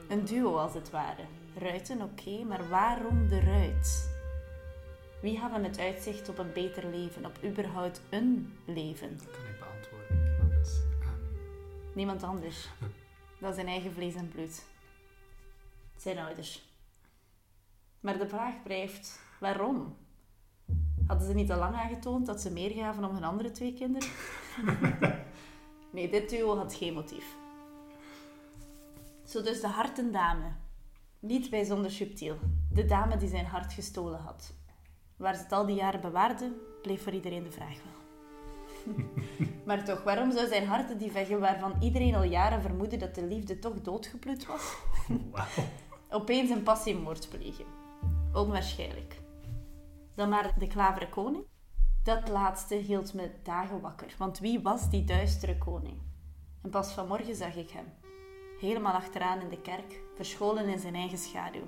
Een 0.09 0.25
duo 0.25 0.57
als 0.57 0.73
het 0.73 0.89
ware. 0.89 1.23
Ruiten, 1.55 2.01
oké, 2.01 2.43
maar 2.43 2.69
waarom 2.69 3.27
de 3.27 3.39
ruit? 3.39 4.09
Wie 5.21 5.37
hadden 5.37 5.63
het 5.63 5.79
uitzicht 5.79 6.29
op 6.29 6.37
een 6.37 6.53
beter 6.53 6.85
leven, 6.85 7.25
op 7.25 7.39
überhaupt 7.43 8.01
een 8.09 8.53
leven? 8.65 9.19
Niemand 11.95 12.23
anders. 12.23 12.69
Dat 13.39 13.49
is 13.49 13.55
zijn 13.55 13.67
eigen 13.67 13.93
vlees 13.93 14.15
en 14.15 14.29
bloed. 14.29 14.65
Zijn 15.97 16.17
ouders. 16.17 16.69
Maar 17.99 18.17
de 18.17 18.27
vraag 18.27 18.63
blijft, 18.63 19.19
waarom? 19.39 19.97
Hadden 21.07 21.27
ze 21.27 21.33
niet 21.33 21.51
al 21.51 21.59
lang 21.59 21.75
aangetoond 21.75 22.25
dat 22.25 22.41
ze 22.41 22.51
meer 22.51 22.71
gaven 22.71 23.03
om 23.03 23.13
hun 23.13 23.23
andere 23.23 23.51
twee 23.51 23.73
kinderen? 23.73 24.09
nee, 25.93 26.09
dit 26.09 26.29
duo 26.29 26.57
had 26.57 26.73
geen 26.73 26.93
motief. 26.93 27.35
Zo 29.25 29.41
dus 29.41 29.61
de 29.61 29.67
hartendame. 29.67 30.51
Niet 31.19 31.49
bijzonder 31.49 31.91
subtiel. 31.91 32.37
De 32.71 32.85
dame 32.85 33.17
die 33.17 33.29
zijn 33.29 33.45
hart 33.45 33.73
gestolen 33.73 34.19
had. 34.19 34.53
Waar 35.17 35.35
ze 35.35 35.43
het 35.43 35.51
al 35.51 35.65
die 35.65 35.75
jaren 35.75 36.01
bewaarde, 36.01 36.51
bleef 36.81 37.03
voor 37.03 37.13
iedereen 37.13 37.43
de 37.43 37.51
vraag 37.51 37.75
wel. 37.83 38.00
Maar 39.65 39.85
toch, 39.85 40.03
waarom 40.03 40.31
zou 40.31 40.47
zijn 40.47 40.67
hart 40.67 40.99
die 40.99 41.11
veggen 41.11 41.39
waarvan 41.39 41.75
iedereen 41.79 42.15
al 42.15 42.23
jaren 42.23 42.61
vermoedde 42.61 42.97
dat 42.97 43.15
de 43.15 43.25
liefde 43.25 43.59
toch 43.59 43.81
doodgebloed 43.81 44.45
was, 44.45 44.75
opeens 46.19 46.49
een 46.49 46.63
passiemoord 46.63 47.29
plegen? 47.29 47.65
Onwaarschijnlijk. 48.33 49.19
Dan 50.15 50.29
maar 50.29 50.53
de 50.57 50.67
klavere 50.67 51.09
koning? 51.09 51.43
Dat 52.03 52.29
laatste 52.29 52.75
hield 52.75 53.13
me 53.13 53.31
dagen 53.43 53.81
wakker, 53.81 54.15
want 54.17 54.39
wie 54.39 54.61
was 54.61 54.89
die 54.89 55.03
duistere 55.03 55.57
koning? 55.57 55.97
En 56.61 56.69
pas 56.69 56.91
vanmorgen 56.91 57.35
zag 57.35 57.55
ik 57.55 57.69
hem, 57.69 57.85
helemaal 58.59 58.93
achteraan 58.93 59.41
in 59.41 59.49
de 59.49 59.61
kerk, 59.61 59.99
verscholen 60.15 60.67
in 60.67 60.79
zijn 60.79 60.95
eigen 60.95 61.17
schaduw. 61.17 61.67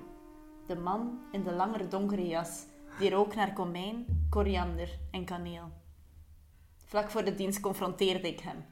De 0.66 0.76
man 0.76 1.18
in 1.32 1.42
de 1.42 1.52
lange 1.52 1.88
donkere 1.88 2.26
jas, 2.26 2.66
die 2.98 3.10
rook 3.10 3.34
naar 3.34 3.52
komijn, 3.52 4.26
koriander 4.30 4.98
en 5.10 5.24
kaneel. 5.24 5.83
Vlak 6.94 7.10
voor 7.10 7.24
de 7.24 7.34
dienst 7.34 7.60
confronteerde 7.60 8.28
ik 8.28 8.40
hem. 8.40 8.64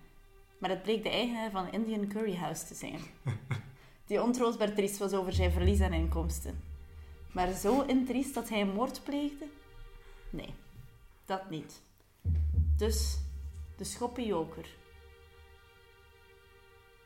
Maar 0.58 0.70
het 0.70 0.82
bleek 0.82 1.02
de 1.02 1.08
eigenaar 1.08 1.50
van 1.50 1.72
Indian 1.72 2.08
Curry 2.08 2.36
House 2.36 2.66
te 2.66 2.74
zijn. 2.74 3.00
Die 4.06 4.22
ontroostbaar 4.22 4.74
triest 4.74 4.98
was 4.98 5.12
over 5.12 5.32
zijn 5.32 5.52
verlies 5.52 5.80
aan 5.80 5.92
inkomsten. 5.92 6.60
Maar 7.32 7.52
zo 7.52 7.80
intriest 7.80 8.34
dat 8.34 8.48
hij 8.48 8.60
een 8.60 8.72
moord 8.72 9.04
pleegde? 9.04 9.46
Nee, 10.30 10.54
dat 11.24 11.50
niet. 11.50 11.82
Dus 12.76 13.18
de 13.76 13.84
schoppenjoker. 13.84 14.66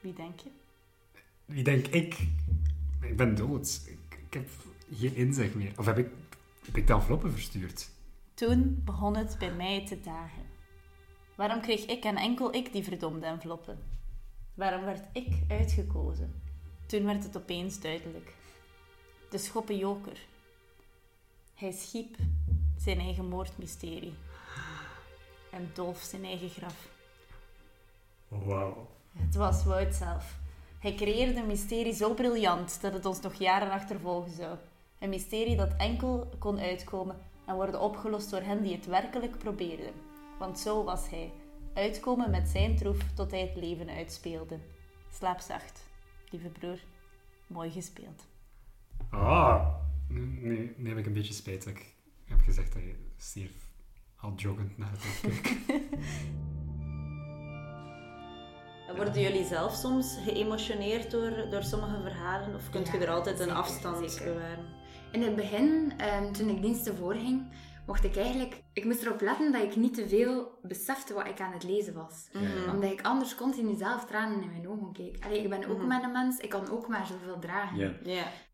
Wie 0.00 0.12
denk 0.12 0.40
je? 0.40 0.50
Wie 1.44 1.64
denk 1.64 1.86
ik? 1.86 2.28
Ik 3.00 3.16
ben 3.16 3.34
dood. 3.34 3.82
Ik, 3.86 4.18
ik 4.26 4.34
heb 4.34 4.48
geen 4.92 5.14
inzicht 5.14 5.54
meer. 5.54 5.72
Of 5.76 5.86
heb 5.86 5.98
ik, 5.98 6.08
heb 6.64 6.76
ik 6.76 6.86
de 6.86 6.92
enveloppen 6.92 7.32
verstuurd? 7.32 7.90
Toen 8.34 8.82
begon 8.84 9.16
het 9.16 9.36
bij 9.38 9.52
mij 9.52 9.86
te 9.86 10.00
dagen. 10.00 10.45
Waarom 11.36 11.60
kreeg 11.60 11.84
ik 11.84 12.04
en 12.04 12.16
enkel 12.16 12.54
ik 12.54 12.72
die 12.72 12.84
verdomde 12.84 13.26
enveloppen? 13.26 13.78
Waarom 14.54 14.84
werd 14.84 15.04
ik 15.12 15.28
uitgekozen? 15.48 16.42
Toen 16.86 17.04
werd 17.04 17.22
het 17.22 17.36
opeens 17.36 17.80
duidelijk. 17.80 18.34
De 19.30 19.38
schoppenjoker. 19.38 20.18
Hij 21.54 21.72
schiep 21.72 22.16
zijn 22.76 22.98
eigen 22.98 23.28
moordmysterie. 23.28 24.14
En 25.50 25.70
dolf 25.74 25.98
zijn 25.98 26.24
eigen 26.24 26.48
graf. 26.48 26.88
Wauw. 28.28 28.86
Het 29.12 29.34
was 29.34 29.64
Wout 29.64 29.94
zelf. 29.94 30.38
Hij 30.78 30.94
creëerde 30.94 31.40
een 31.40 31.46
mysterie 31.46 31.94
zo 31.94 32.14
briljant 32.14 32.80
dat 32.80 32.92
het 32.92 33.06
ons 33.06 33.20
nog 33.20 33.34
jaren 33.34 33.70
achtervolgen 33.70 34.32
zou. 34.32 34.56
Een 34.98 35.08
mysterie 35.08 35.56
dat 35.56 35.76
enkel 35.76 36.28
kon 36.38 36.58
uitkomen 36.58 37.18
en 37.44 37.54
worden 37.54 37.80
opgelost 37.80 38.30
door 38.30 38.40
hen 38.40 38.62
die 38.62 38.74
het 38.74 38.86
werkelijk 38.86 39.38
probeerden. 39.38 40.05
Want 40.38 40.58
zo 40.58 40.84
was 40.84 41.10
hij. 41.10 41.32
Uitkomen 41.74 42.30
met 42.30 42.48
zijn 42.48 42.76
troef 42.76 43.12
tot 43.14 43.30
hij 43.30 43.40
het 43.40 43.56
leven 43.56 43.88
uitspeelde. 43.88 44.58
Slaap 45.12 45.40
zacht, 45.40 45.82
lieve 46.30 46.48
broer. 46.48 46.78
Mooi 47.46 47.70
gespeeld. 47.70 48.26
Ah, 49.10 49.66
nu, 50.08 50.74
nu 50.76 50.88
heb 50.88 50.98
ik 50.98 51.06
een 51.06 51.12
beetje 51.12 51.32
spijt 51.32 51.64
dat 51.64 51.72
ik 51.74 51.94
heb 52.24 52.40
gezegd 52.40 52.72
dat 52.72 52.82
je 52.82 52.94
stierf 53.16 53.70
al 54.16 54.32
joggend 54.36 54.78
naar 54.78 54.90
het 54.90 55.20
keek. 55.20 55.56
Worden 58.96 59.22
jullie 59.22 59.44
zelf 59.44 59.74
soms 59.74 60.16
geëmotioneerd 60.24 61.10
door, 61.10 61.50
door 61.50 61.62
sommige 61.62 62.00
verhalen? 62.02 62.54
Of 62.54 62.70
kunt 62.70 62.88
je 62.88 62.98
er 62.98 63.10
altijd 63.10 63.38
een 63.38 63.44
zeker, 63.44 63.60
afstand 63.60 64.10
zeker. 64.10 64.32
bewaren? 64.32 64.64
In 65.12 65.22
het 65.22 65.36
begin, 65.36 65.92
ehm, 65.96 66.32
toen 66.32 66.48
ik 66.48 66.62
diensten 66.62 66.96
voorging, 66.96 67.46
mocht 67.86 68.04
ik 68.04 68.16
eigenlijk... 68.16 68.62
Ik 68.72 68.84
moest 68.84 69.02
erop 69.02 69.20
letten 69.20 69.52
dat 69.52 69.62
ik 69.62 69.76
niet 69.76 69.94
te 69.94 70.08
veel 70.08 70.58
besefte 70.62 71.14
wat 71.14 71.26
ik 71.26 71.40
aan 71.40 71.52
het 71.52 71.64
lezen 71.64 71.94
was. 71.94 72.28
Mhm. 72.32 72.70
Omdat 72.74 72.90
ik 72.92 73.02
anders 73.02 73.34
continu 73.34 73.74
zelf 73.74 74.04
tranen 74.04 74.42
in 74.42 74.50
mijn 74.50 74.68
ogen 74.68 74.92
keek. 74.92 75.24
Allee, 75.24 75.42
ik 75.42 75.48
ben 75.48 75.68
ook 75.68 75.78
Mhm. 75.78 75.86
maar 75.86 76.02
een 76.02 76.12
mens, 76.12 76.38
ik 76.38 76.48
kan 76.48 76.70
ook 76.70 76.88
maar 76.88 77.06
zoveel 77.06 77.38
dragen. 77.38 77.78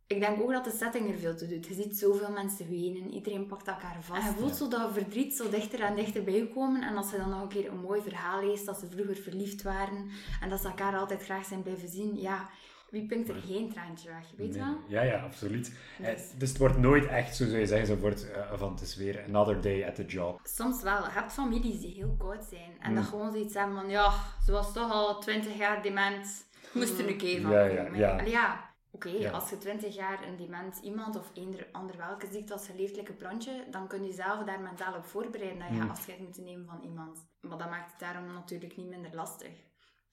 Ik 0.07 0.21
denk 0.21 0.43
ook 0.43 0.51
dat 0.53 0.65
de 0.65 0.71
setting 0.71 1.11
er 1.13 1.19
veel 1.19 1.37
te 1.37 1.47
doet. 1.47 1.67
Je 1.67 1.75
ziet 1.75 1.99
zoveel 1.99 2.31
mensen 2.31 2.69
wenen, 2.69 3.11
iedereen 3.15 3.47
pakt 3.47 3.69
elkaar 3.69 3.97
vast. 4.01 4.23
En 4.23 4.29
je 4.33 4.37
voelt 4.39 4.57
zo 4.57 4.69
dat 4.69 4.93
verdriet 4.93 5.35
zo 5.37 5.49
dichter 5.51 5.81
en 5.81 5.95
dichter 5.97 6.25
bij 6.25 6.35
je 6.35 6.49
komen. 6.49 6.83
En 6.83 6.97
als 6.97 7.11
je 7.11 7.17
dan 7.17 7.31
nog 7.31 7.43
een 7.43 7.49
keer 7.49 7.69
een 7.71 7.81
mooi 7.81 8.01
verhaal 8.03 8.45
leest, 8.47 8.67
dat 8.67 8.79
ze 8.79 8.87
vroeger 8.91 9.17
verliefd 9.17 9.63
waren 9.63 10.09
en 10.41 10.49
dat 10.51 10.61
ze 10.61 10.69
elkaar 10.69 10.97
altijd 10.97 11.23
graag 11.23 11.45
zijn 11.45 11.63
blijven 11.63 11.89
zien, 11.89 12.17
ja, 12.21 12.49
wie 12.93 13.07
pinkt 13.07 13.29
er 13.29 13.35
geen 13.35 13.69
traantje 13.73 14.09
weg, 14.09 14.31
weet 14.37 14.55
je 14.55 14.61
wel? 14.61 14.77
Ja, 14.89 15.03
ja, 15.03 15.19
absoluut. 15.23 15.75
Eh, 16.01 16.07
Dus- 16.07 16.31
Dus 16.39 16.49
het 16.49 16.59
wordt 16.59 16.79
nooit 16.79 17.07
echt, 17.07 17.37
zo 17.37 17.45
zou 17.45 17.59
je 17.59 17.67
zeggen, 17.67 17.87
zo 17.87 17.97
wordt 17.97 18.31
eh, 18.31 18.53
van 18.55 18.71
het 18.73 18.81
is 18.81 18.97
weer 18.97 19.25
another 19.29 19.61
day 19.61 19.87
at 19.87 19.95
the 19.95 20.05
job. 20.05 20.41
Soms 20.43 20.83
wel. 20.83 21.05
Je 21.05 21.11
hebt 21.11 21.33
families 21.33 21.81
die 21.81 21.95
heel 21.95 22.15
koud 22.19 22.45
zijn. 22.45 22.73
En 22.81 22.91
Mm. 22.91 22.97
dat 22.97 23.05
gewoon 23.05 23.33
zoiets 23.33 23.55
hebben 23.55 23.77
van, 23.77 23.89
ja, 23.89 24.13
ze 24.45 24.53
was 24.53 24.73
toch 24.73 24.91
al 24.93 25.21
20 25.21 25.57
jaar 25.57 25.83
dement. 25.83 26.47
Moest 26.73 26.99
er 26.99 27.09
een 27.09 27.17
keer 27.17 27.41
van 27.43 27.51
Ja, 27.51 27.65
ja, 27.65 27.89
ja. 27.95 28.11
Allee, 28.19 28.31
ja. 28.31 28.71
Oké, 28.95 29.09
Ja. 29.09 29.31
als 29.31 29.51
je 29.51 29.59
20 29.59 29.95
jaar 29.95 30.27
een 30.29 30.37
dement 30.37 30.79
iemand 30.83 31.17
of 31.17 31.31
eender 31.35 31.67
ander 31.73 31.97
welke 31.97 32.27
ziekte 32.33 32.53
als 32.53 32.67
geleefdelijke 32.67 33.13
plantje, 33.13 33.65
dan 33.71 33.89
kun 33.89 34.05
je 34.07 34.13
zelf 34.13 34.45
daar 34.45 34.61
mentaal 34.61 34.95
op 34.97 35.05
voorbereiden 35.05 35.59
dat 35.59 35.69
je 35.77 35.83
Mm. 35.83 35.91
afscheid 35.91 36.19
moet 36.19 36.39
nemen 36.39 36.67
van 36.67 36.81
iemand. 36.83 37.27
Maar 37.41 37.59
dat 37.59 37.71
maakt 37.71 37.91
het 37.91 38.01
daarom 38.01 38.33
natuurlijk 38.33 38.77
niet 38.77 38.89
minder 38.89 39.15
lastig. 39.15 39.51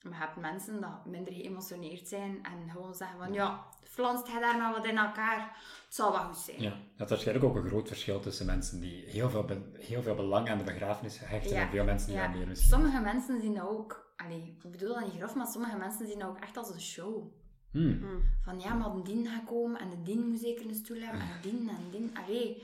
Maar 0.02 0.12
je 0.12 0.18
hebt 0.18 0.36
mensen 0.36 0.80
dat 0.80 1.06
minder 1.06 1.32
geëmotioneerd 1.32 2.08
zijn 2.08 2.38
en 2.42 2.70
gewoon 2.70 2.94
zeggen 2.94 3.18
van, 3.18 3.32
ja, 3.32 3.66
flanst 3.82 4.26
jij 4.26 4.40
daar 4.40 4.58
maar 4.58 4.72
wat 4.72 4.86
in 4.86 4.98
elkaar, 4.98 5.40
het 5.84 5.94
zal 5.94 6.12
wel 6.12 6.20
goed 6.20 6.36
zijn. 6.36 6.62
Ja. 6.62 6.70
Dat 6.70 7.00
is 7.00 7.08
waarschijnlijk 7.08 7.46
ook 7.46 7.56
een 7.56 7.68
groot 7.68 7.88
verschil 7.88 8.20
tussen 8.20 8.46
mensen 8.46 8.80
die 8.80 9.04
heel 9.04 9.30
veel, 9.30 9.46
heel 9.78 10.02
veel 10.02 10.14
belang 10.14 10.50
aan 10.50 10.58
de 10.58 10.64
begrafenis 10.64 11.18
hechten 11.18 11.52
Ja, 11.56 11.62
en 11.62 11.70
veel 11.70 11.84
mensen 11.84 12.08
die 12.08 12.16
ja. 12.16 12.26
dat 12.26 12.36
meer 12.36 12.46
misschien... 12.46 12.70
Sommige 12.70 13.00
mensen 13.00 13.40
zien 13.40 13.54
dat 13.54 13.68
ook, 13.68 14.12
allee, 14.16 14.56
ik 14.62 14.70
bedoel 14.70 14.94
dat 14.94 15.04
niet 15.04 15.20
grof, 15.20 15.34
maar 15.34 15.46
sommige 15.46 15.76
mensen 15.76 16.06
zien 16.06 16.18
dat 16.18 16.28
ook 16.28 16.38
echt 16.38 16.56
als 16.56 16.70
een 16.70 16.80
show. 16.80 17.32
Hmm. 17.70 18.22
Van 18.42 18.60
ja, 18.60 18.74
maar 18.74 18.92
de 18.92 19.02
dien 19.02 19.26
gaat 19.26 19.44
komen 19.44 19.80
en 19.80 19.90
de 19.90 20.02
dien 20.02 20.28
moet 20.28 20.38
zeker 20.40 20.66
een 20.66 20.74
stoel 20.74 21.00
hebben 21.00 21.20
en 21.20 21.38
dien 21.42 21.68
en 21.68 21.90
dien. 21.90 22.16
Allee, 22.24 22.62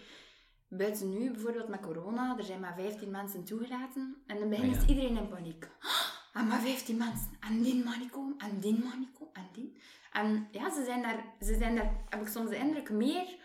buiten 0.69 1.11
nu 1.19 1.31
bijvoorbeeld 1.31 1.69
met 1.69 1.81
corona, 1.81 2.37
er 2.39 2.45
zijn 2.45 2.61
maar 2.61 2.75
15 2.75 3.11
mensen 3.11 3.45
toegelaten 3.45 4.17
en 4.27 4.35
in 4.37 4.41
het 4.41 4.51
begin 4.51 4.69
Ah, 4.69 4.75
ja. 4.75 4.81
is 4.81 4.89
iedereen 4.89 5.17
in 5.17 5.29
paniek. 5.29 5.69
En 6.37 6.47
maar 6.47 6.61
15 6.61 6.97
mensen, 6.97 7.31
en 7.41 7.63
die 7.63 7.85
mag 7.85 7.99
niet 7.99 8.11
komen, 8.11 8.39
en 8.39 8.61
die 8.61 8.79
mag 8.85 8.99
niet 8.99 9.13
komen, 9.19 9.35
en 9.35 9.49
die. 9.53 9.77
En 10.13 10.49
ja, 10.51 10.75
ze 10.75 10.85
zijn 10.85 11.03
daar, 11.03 11.25
ze 11.41 11.55
zijn 11.55 11.75
daar, 11.75 12.05
heb 12.09 12.21
ik 12.21 12.29
soms 12.29 12.51
de 12.51 12.57
indruk, 12.57 12.91
meer 12.91 13.37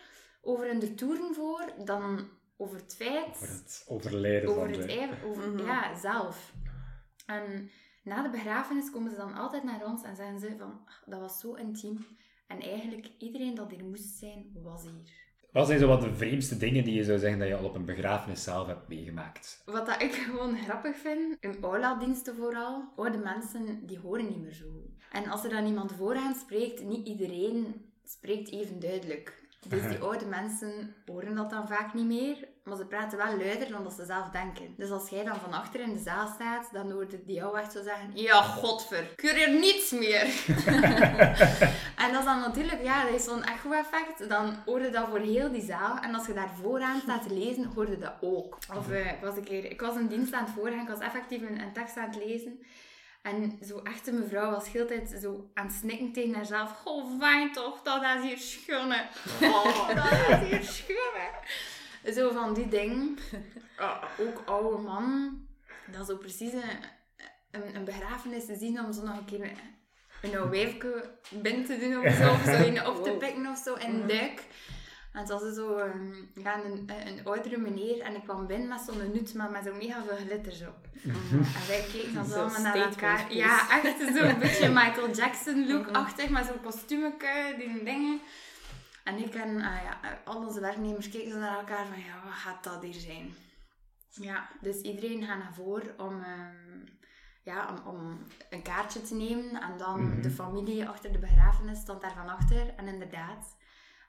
over 0.42 0.66
hun 0.66 0.96
toeren 0.96 1.34
voor 1.34 1.72
dan 1.84 2.28
over 2.56 2.76
het 2.76 2.94
feit 2.94 3.36
Voor 3.36 3.46
het 3.48 3.84
overlijden 3.88 4.48
over 4.50 4.60
van 4.74 4.80
het 4.80 4.88
de... 4.88 5.26
over, 5.26 5.48
Mhm. 5.48 5.66
ja, 5.66 5.94
zelf. 5.98 6.52
En 7.26 7.70
Na 8.04 8.22
de 8.22 8.30
begrafenis 8.30 8.90
komen 8.90 9.10
ze 9.10 9.16
dan 9.16 9.34
altijd 9.34 9.62
naar 9.64 9.84
ons 9.84 10.02
en 10.02 10.16
zeggen 10.16 10.40
ze 10.40 10.54
van, 10.58 10.80
"Ach, 10.86 11.02
dat 11.06 11.20
was 11.20 11.40
zo 11.40 11.54
intiem. 11.54 12.06
En 12.46 12.60
eigenlijk, 12.60 13.10
iedereen 13.18 13.54
dat 13.54 13.70
hier 13.70 13.84
moest 13.84 14.18
zijn, 14.18 14.50
was 14.62 14.82
hier. 14.82 15.21
Wat 15.52 15.66
zijn 15.66 15.78
zo 15.78 15.86
wat 15.86 16.00
de 16.00 16.14
vreemdste 16.14 16.56
dingen 16.56 16.84
die 16.84 16.94
je 16.94 17.04
zou 17.04 17.18
zeggen 17.18 17.38
dat 17.38 17.48
je 17.48 17.56
al 17.56 17.64
op 17.64 17.74
een 17.74 17.84
begrafenis 17.84 18.42
zelf 18.42 18.66
hebt 18.66 18.88
meegemaakt? 18.88 19.62
Wat 19.64 19.86
dat 19.86 20.02
ik 20.02 20.12
gewoon 20.12 20.58
grappig 20.58 20.96
vind, 20.96 21.36
in 21.40 21.56
aula-diensten 21.62 22.36
vooral, 22.36 22.92
oude 22.96 23.18
mensen 23.18 23.86
die 23.86 23.98
horen 23.98 24.28
niet 24.28 24.40
meer 24.42 24.52
zo. 24.52 24.66
En 25.10 25.30
als 25.30 25.44
er 25.44 25.50
dan 25.50 25.66
iemand 25.66 25.92
voor 25.92 26.14
hen 26.14 26.34
spreekt, 26.34 26.84
niet 26.84 27.06
iedereen 27.06 27.90
spreekt 28.04 28.50
even 28.50 28.80
duidelijk. 28.80 29.41
Dus 29.68 29.82
die 29.90 29.98
oude 29.98 30.26
mensen 30.26 30.94
horen 31.06 31.34
dat 31.34 31.50
dan 31.50 31.68
vaak 31.68 31.94
niet 31.94 32.06
meer, 32.06 32.36
maar 32.64 32.76
ze 32.76 32.86
praten 32.86 33.18
wel 33.18 33.36
luider 33.36 33.70
dan 33.70 33.82
dat 33.84 33.92
ze 33.92 34.04
zelf 34.04 34.28
denken. 34.28 34.74
Dus 34.76 34.90
als 34.90 35.08
jij 35.08 35.24
dan 35.24 35.36
van 35.36 35.52
achter 35.52 35.80
in 35.80 35.92
de 35.92 36.02
zaal 36.02 36.26
staat, 36.34 36.68
dan 36.72 36.90
hoorde 36.90 37.24
die 37.24 37.34
jou 37.34 37.58
echt 37.58 37.72
zo 37.72 37.82
zeggen, 37.82 38.10
ja, 38.14 38.42
godver, 38.42 39.02
ik 39.16 39.20
hoor 39.20 39.38
hier 39.38 39.50
niets 39.50 39.90
meer. 39.90 40.24
en 42.02 42.12
dat 42.12 42.18
is 42.18 42.24
dan 42.24 42.40
natuurlijk, 42.40 42.82
ja, 42.82 43.04
dat 43.04 43.14
is 43.14 43.24
zo'n 43.24 43.44
echo-effect. 43.44 44.28
Dan 44.28 44.56
hoorde 44.64 44.90
dat 44.90 45.08
voor 45.08 45.18
heel 45.18 45.52
die 45.52 45.64
zaal. 45.64 45.98
En 45.98 46.14
als 46.14 46.26
je 46.26 46.32
daar 46.32 46.50
vooraan 46.62 47.00
staat 47.00 47.28
te 47.28 47.34
lezen, 47.34 47.64
hoorde 47.74 47.98
dat 47.98 48.14
ook. 48.20 48.58
Of 48.76 48.90
eh, 48.90 49.12
ik 49.12 49.20
was 49.20 49.36
een 49.36 49.44
keer, 49.44 49.70
ik 49.70 49.80
was 49.80 49.94
een 49.96 50.08
dienst 50.08 50.32
aan 50.32 50.44
het 50.44 50.54
voorgaan, 50.54 50.82
ik 50.82 50.88
was 50.88 51.00
effectief 51.00 51.40
een, 51.40 51.60
een 51.60 51.72
tekst 51.72 51.96
aan 51.96 52.10
het 52.10 52.24
lezen. 52.24 52.60
En 53.22 53.58
zo 53.66 53.78
echt 53.82 54.06
een 54.06 54.18
mevrouw 54.18 54.50
was 54.50 54.68
heel 54.72 54.86
tijd 54.86 55.18
zo 55.22 55.50
aan 55.54 55.66
het 55.66 55.74
snikken 55.74 56.12
tegen 56.12 56.34
haarzelf. 56.34 56.80
Oh, 56.84 57.20
fijn 57.20 57.52
toch, 57.52 57.82
dat 57.82 58.02
is 58.02 58.22
hier 58.22 58.38
schoon. 58.38 58.90
hè. 58.90 59.02
Oh, 59.48 59.88
dat 59.96 60.40
is 60.42 60.48
hier 60.48 60.62
schoon. 60.62 61.12
hè." 61.14 62.12
Zo 62.12 62.30
van 62.30 62.54
die 62.54 62.68
dingen. 62.68 63.18
Ah, 63.76 64.02
ook 64.20 64.42
oude 64.46 64.78
man. 64.82 65.40
Dat 65.86 66.00
is 66.00 66.06
zo 66.06 66.16
precies 66.16 66.52
een, 66.52 66.62
een, 67.50 67.76
een 67.76 67.84
begrafenis 67.84 68.46
te 68.46 68.56
zien 68.56 68.80
om 68.84 68.92
zo 68.92 69.02
nog 69.02 69.18
een 69.18 69.24
keer 69.24 69.40
een, 70.22 70.34
een 70.34 70.50
wijfje 70.50 71.10
binnen 71.30 71.64
te 71.64 71.78
doen 71.78 72.06
of 72.06 72.12
zo. 72.14 72.30
Of 72.32 72.42
zo 72.44 72.64
in 72.64 72.86
op 72.86 73.04
te 73.04 73.10
pikken 73.10 73.46
of 73.46 73.58
zo 73.58 73.74
in 73.74 73.94
een 73.94 74.06
duik. 74.06 74.42
En 75.12 75.20
het 75.20 75.28
was 75.28 75.54
zo 75.54 75.76
ehm, 75.76 76.12
ja, 76.34 76.64
een, 76.64 76.90
een 77.06 77.24
oudere 77.24 77.58
meneer 77.58 78.00
en 78.00 78.14
ik 78.14 78.22
kwam 78.22 78.46
binnen 78.46 78.68
met 78.68 78.80
zo'n 78.80 79.12
nut, 79.12 79.34
maar 79.34 79.50
met 79.50 79.64
zo 79.64 79.74
mega 79.74 80.02
veel 80.02 80.16
glitters 80.16 80.62
op. 80.62 80.88
En 81.04 81.66
wij 81.68 81.86
keken 81.92 82.14
dan 82.14 82.24
zo 82.26 82.40
allemaal 82.40 82.62
naar 82.62 82.76
elkaar. 82.76 83.26
piece. 83.26 83.38
Ja, 83.38 83.82
echt 83.82 83.98
zo'n 83.98 84.38
beetje 84.38 84.68
Michael 84.80 85.10
Jackson 85.10 85.66
look-achtig, 85.66 86.30
met 86.30 86.46
zo'n 86.46 86.62
kostuumeke, 86.62 87.54
die 87.58 87.84
dingen. 87.84 88.20
En 89.04 89.18
ik 89.18 89.34
en 89.34 89.56
ah 89.56 89.82
ja, 89.82 90.20
al 90.24 90.46
onze 90.46 90.60
werknemers 90.60 91.08
keken 91.08 91.30
zo 91.30 91.38
naar 91.38 91.58
elkaar 91.58 91.86
van, 91.86 91.98
ja, 91.98 92.24
wat 92.24 92.32
gaat 92.32 92.64
dat 92.64 92.82
hier 92.82 93.00
zijn? 93.00 93.34
Ja, 94.08 94.48
dus 94.60 94.80
iedereen 94.80 95.24
gaat 95.24 95.38
naar 95.38 95.54
voren 95.54 95.98
om, 95.98 96.22
ehm, 96.22 96.84
ja, 97.42 97.68
om, 97.68 97.94
om 97.94 98.26
een 98.50 98.62
kaartje 98.62 99.02
te 99.02 99.14
nemen. 99.14 99.62
En 99.62 99.78
dan 99.78 100.20
de 100.20 100.30
familie 100.30 100.88
achter 100.88 101.12
de 101.12 101.18
begrafenis 101.18 101.78
stond 101.78 102.00
daar 102.00 102.14
van 102.14 102.28
achter. 102.28 102.74
En 102.76 102.86
inderdaad, 102.86 103.56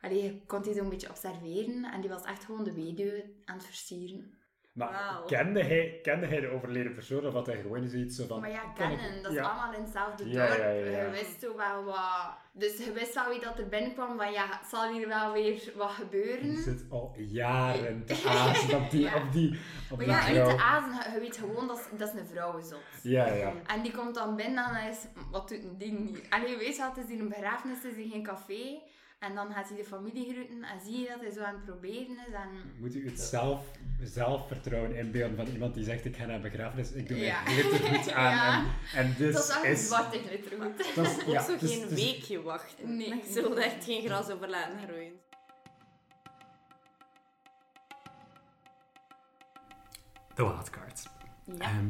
allee, 0.03 0.23
je 0.23 0.45
kon 0.45 0.61
die 0.61 0.73
zo'n 0.73 0.89
beetje 0.89 1.09
observeren. 1.09 1.83
En 1.93 2.01
die 2.01 2.09
was 2.09 2.23
echt 2.23 2.43
gewoon 2.45 2.63
de 2.63 2.73
weduwe 2.73 3.23
aan 3.45 3.55
het 3.57 3.65
versieren. 3.65 4.37
Maar 4.73 5.21
kende, 5.27 5.63
hij, 5.63 5.99
kende 6.01 6.25
hij 6.27 6.39
de 6.39 6.47
overleden 6.47 6.93
persoon 6.93 7.25
of 7.25 7.33
had 7.33 7.45
hij 7.45 7.61
gewoon 7.61 7.87
zoiets 7.89 8.15
zo 8.15 8.25
van... 8.27 8.39
Maar 8.39 8.49
ja, 8.49 8.61
ik- 8.63 8.75
kennen, 8.75 9.23
dat 9.23 9.31
is 9.31 9.37
ja. 9.37 9.43
allemaal 9.43 9.73
in 9.73 9.81
hetzelfde 9.83 10.29
Ja, 10.29 10.47
dorp. 10.47 10.59
ja, 10.59 10.69
ja, 10.69 10.89
ja. 10.89 11.03
Je 11.05 11.09
wist 11.11 11.39
zo 11.41 11.55
wel 11.57 11.83
wat... 11.83 12.31
Dus 12.51 12.77
je 12.85 12.91
wist 12.91 13.13
wel 13.13 13.29
wie 13.29 13.39
dat 13.39 13.59
er 13.59 13.67
binnenkwam, 13.67 14.17
van 14.17 14.31
ja, 14.31 14.59
zal 14.69 14.93
hier 14.93 15.07
wel 15.07 15.31
weer 15.33 15.71
wat 15.75 15.89
gebeuren? 15.89 16.57
zit 16.57 16.85
al 16.89 17.13
jaren 17.17 18.05
te 18.05 18.23
azen 18.27 18.81
op 18.81 18.89
die... 18.91 19.01
Ja. 19.01 19.15
Op 19.15 19.31
die, 19.31 19.59
op 19.91 19.97
Maar 19.97 20.05
die 20.25 20.33
ja, 20.35 20.45
niet 20.47 20.57
te 20.57 20.63
azen, 20.63 20.91
je- 20.93 21.11
je 21.13 21.19
weet 21.19 21.37
gewoon 21.37 21.67
dat 21.67 21.77
is- 21.79 21.97
dat 21.99 22.13
is 22.13 22.19
een 22.19 22.27
vrouwenzot. 22.27 22.81
Ja, 23.03 23.33
ja. 23.33 23.53
En 23.67 23.81
die 23.81 23.91
komt 23.91 24.15
dan 24.15 24.35
binnen 24.35 24.65
en 24.65 24.73
hij 24.75 24.89
is, 24.89 25.05
wat 25.31 25.49
doet 25.49 25.79
die 25.79 25.91
niet? 25.91 26.27
En 26.29 26.41
je 26.47 26.57
weet 26.57 26.77
wel, 26.77 26.89
het 26.89 26.97
is 27.03 27.09
hier 27.09 27.19
een 27.19 27.29
begrafenis, 27.29 27.83
het 27.83 27.91
is 27.91 27.97
hier 28.03 28.11
geen 28.11 28.23
café. 28.23 28.79
En 29.27 29.35
dan 29.35 29.53
gaat 29.53 29.67
hij 29.67 29.77
de 29.77 29.83
familie 29.85 30.33
groeten 30.33 30.63
en 30.63 30.79
zie 30.85 30.99
je 30.99 31.07
dat 31.07 31.19
hij 31.21 31.31
zo 31.31 31.41
aan 31.43 31.53
het 31.53 31.65
proberen 31.65 32.17
is. 32.27 32.33
En 32.33 32.49
Moet 32.79 32.95
u 32.95 33.05
het 33.09 33.19
zelf, 33.19 33.65
zelfvertrouwen 34.01 34.95
inbeelden 34.95 35.37
van 35.37 35.45
iemand 35.47 35.73
die 35.73 35.83
zegt 35.83 36.05
ik 36.05 36.15
ga 36.15 36.25
naar 36.25 36.35
een 36.35 36.41
begrafenis, 36.41 36.91
ik 36.91 37.07
doe 37.07 37.17
Ja. 37.17 37.43
mijn 37.43 37.55
glittergoed 37.55 38.11
aan. 38.11 38.31
Ja. 38.35 38.65
En, 38.93 39.05
en 39.05 39.13
dus 39.17 39.33
dat 39.35 39.63
is 39.63 39.69
een 39.79 39.85
zwarte 39.85 40.19
glittergoed. 40.19 40.95
dat 40.95 41.05
is- 41.05 41.19
Ook 41.25 41.33
ja, 41.33 41.43
zo 41.43 41.57
dus- 41.57 41.71
geen 41.71 41.87
dus- 41.87 42.03
weekje 42.03 42.41
wachten. 42.41 42.97
Nee. 42.97 43.13
Ik 43.13 43.23
zal 43.33 43.51
er 43.51 43.63
echt 43.63 43.83
geen 43.83 44.05
gras 44.05 44.29
over 44.29 44.49
laten 44.49 44.77
groeien. 44.87 45.11
De 50.35 50.43
wildcard. 50.43 51.09
Ja. 51.45 51.53
Ehm, 51.59 51.87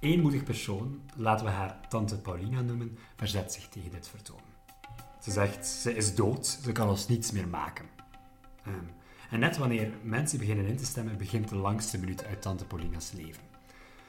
Eén 0.00 0.20
moedig 0.20 0.42
persoon, 0.44 1.02
laten 1.16 1.46
we 1.46 1.52
haar 1.52 1.88
tante 1.88 2.20
Paulina 2.20 2.60
noemen, 2.60 2.98
verzet 3.16 3.52
zich 3.52 3.68
tegen 3.68 3.90
dit 3.90 4.08
vertoon. 4.08 4.40
Ze 5.26 5.32
zegt, 5.32 5.66
ze 5.66 5.96
is 5.96 6.14
dood, 6.14 6.58
ze 6.64 6.72
kan 6.72 6.88
ons 6.88 7.08
niets 7.08 7.30
meer 7.30 7.48
maken. 7.48 7.84
Ehm, 8.64 8.74
en 9.30 9.40
net 9.40 9.56
wanneer 9.56 9.90
mensen 10.02 10.38
beginnen 10.38 10.66
in 10.66 10.76
te 10.76 10.84
stemmen, 10.84 11.16
begint 11.16 11.48
de 11.48 11.56
langste 11.56 11.98
minuut 11.98 12.24
uit 12.24 12.42
tante 12.42 12.64
Paulina's 12.64 13.12
leven. 13.12 13.42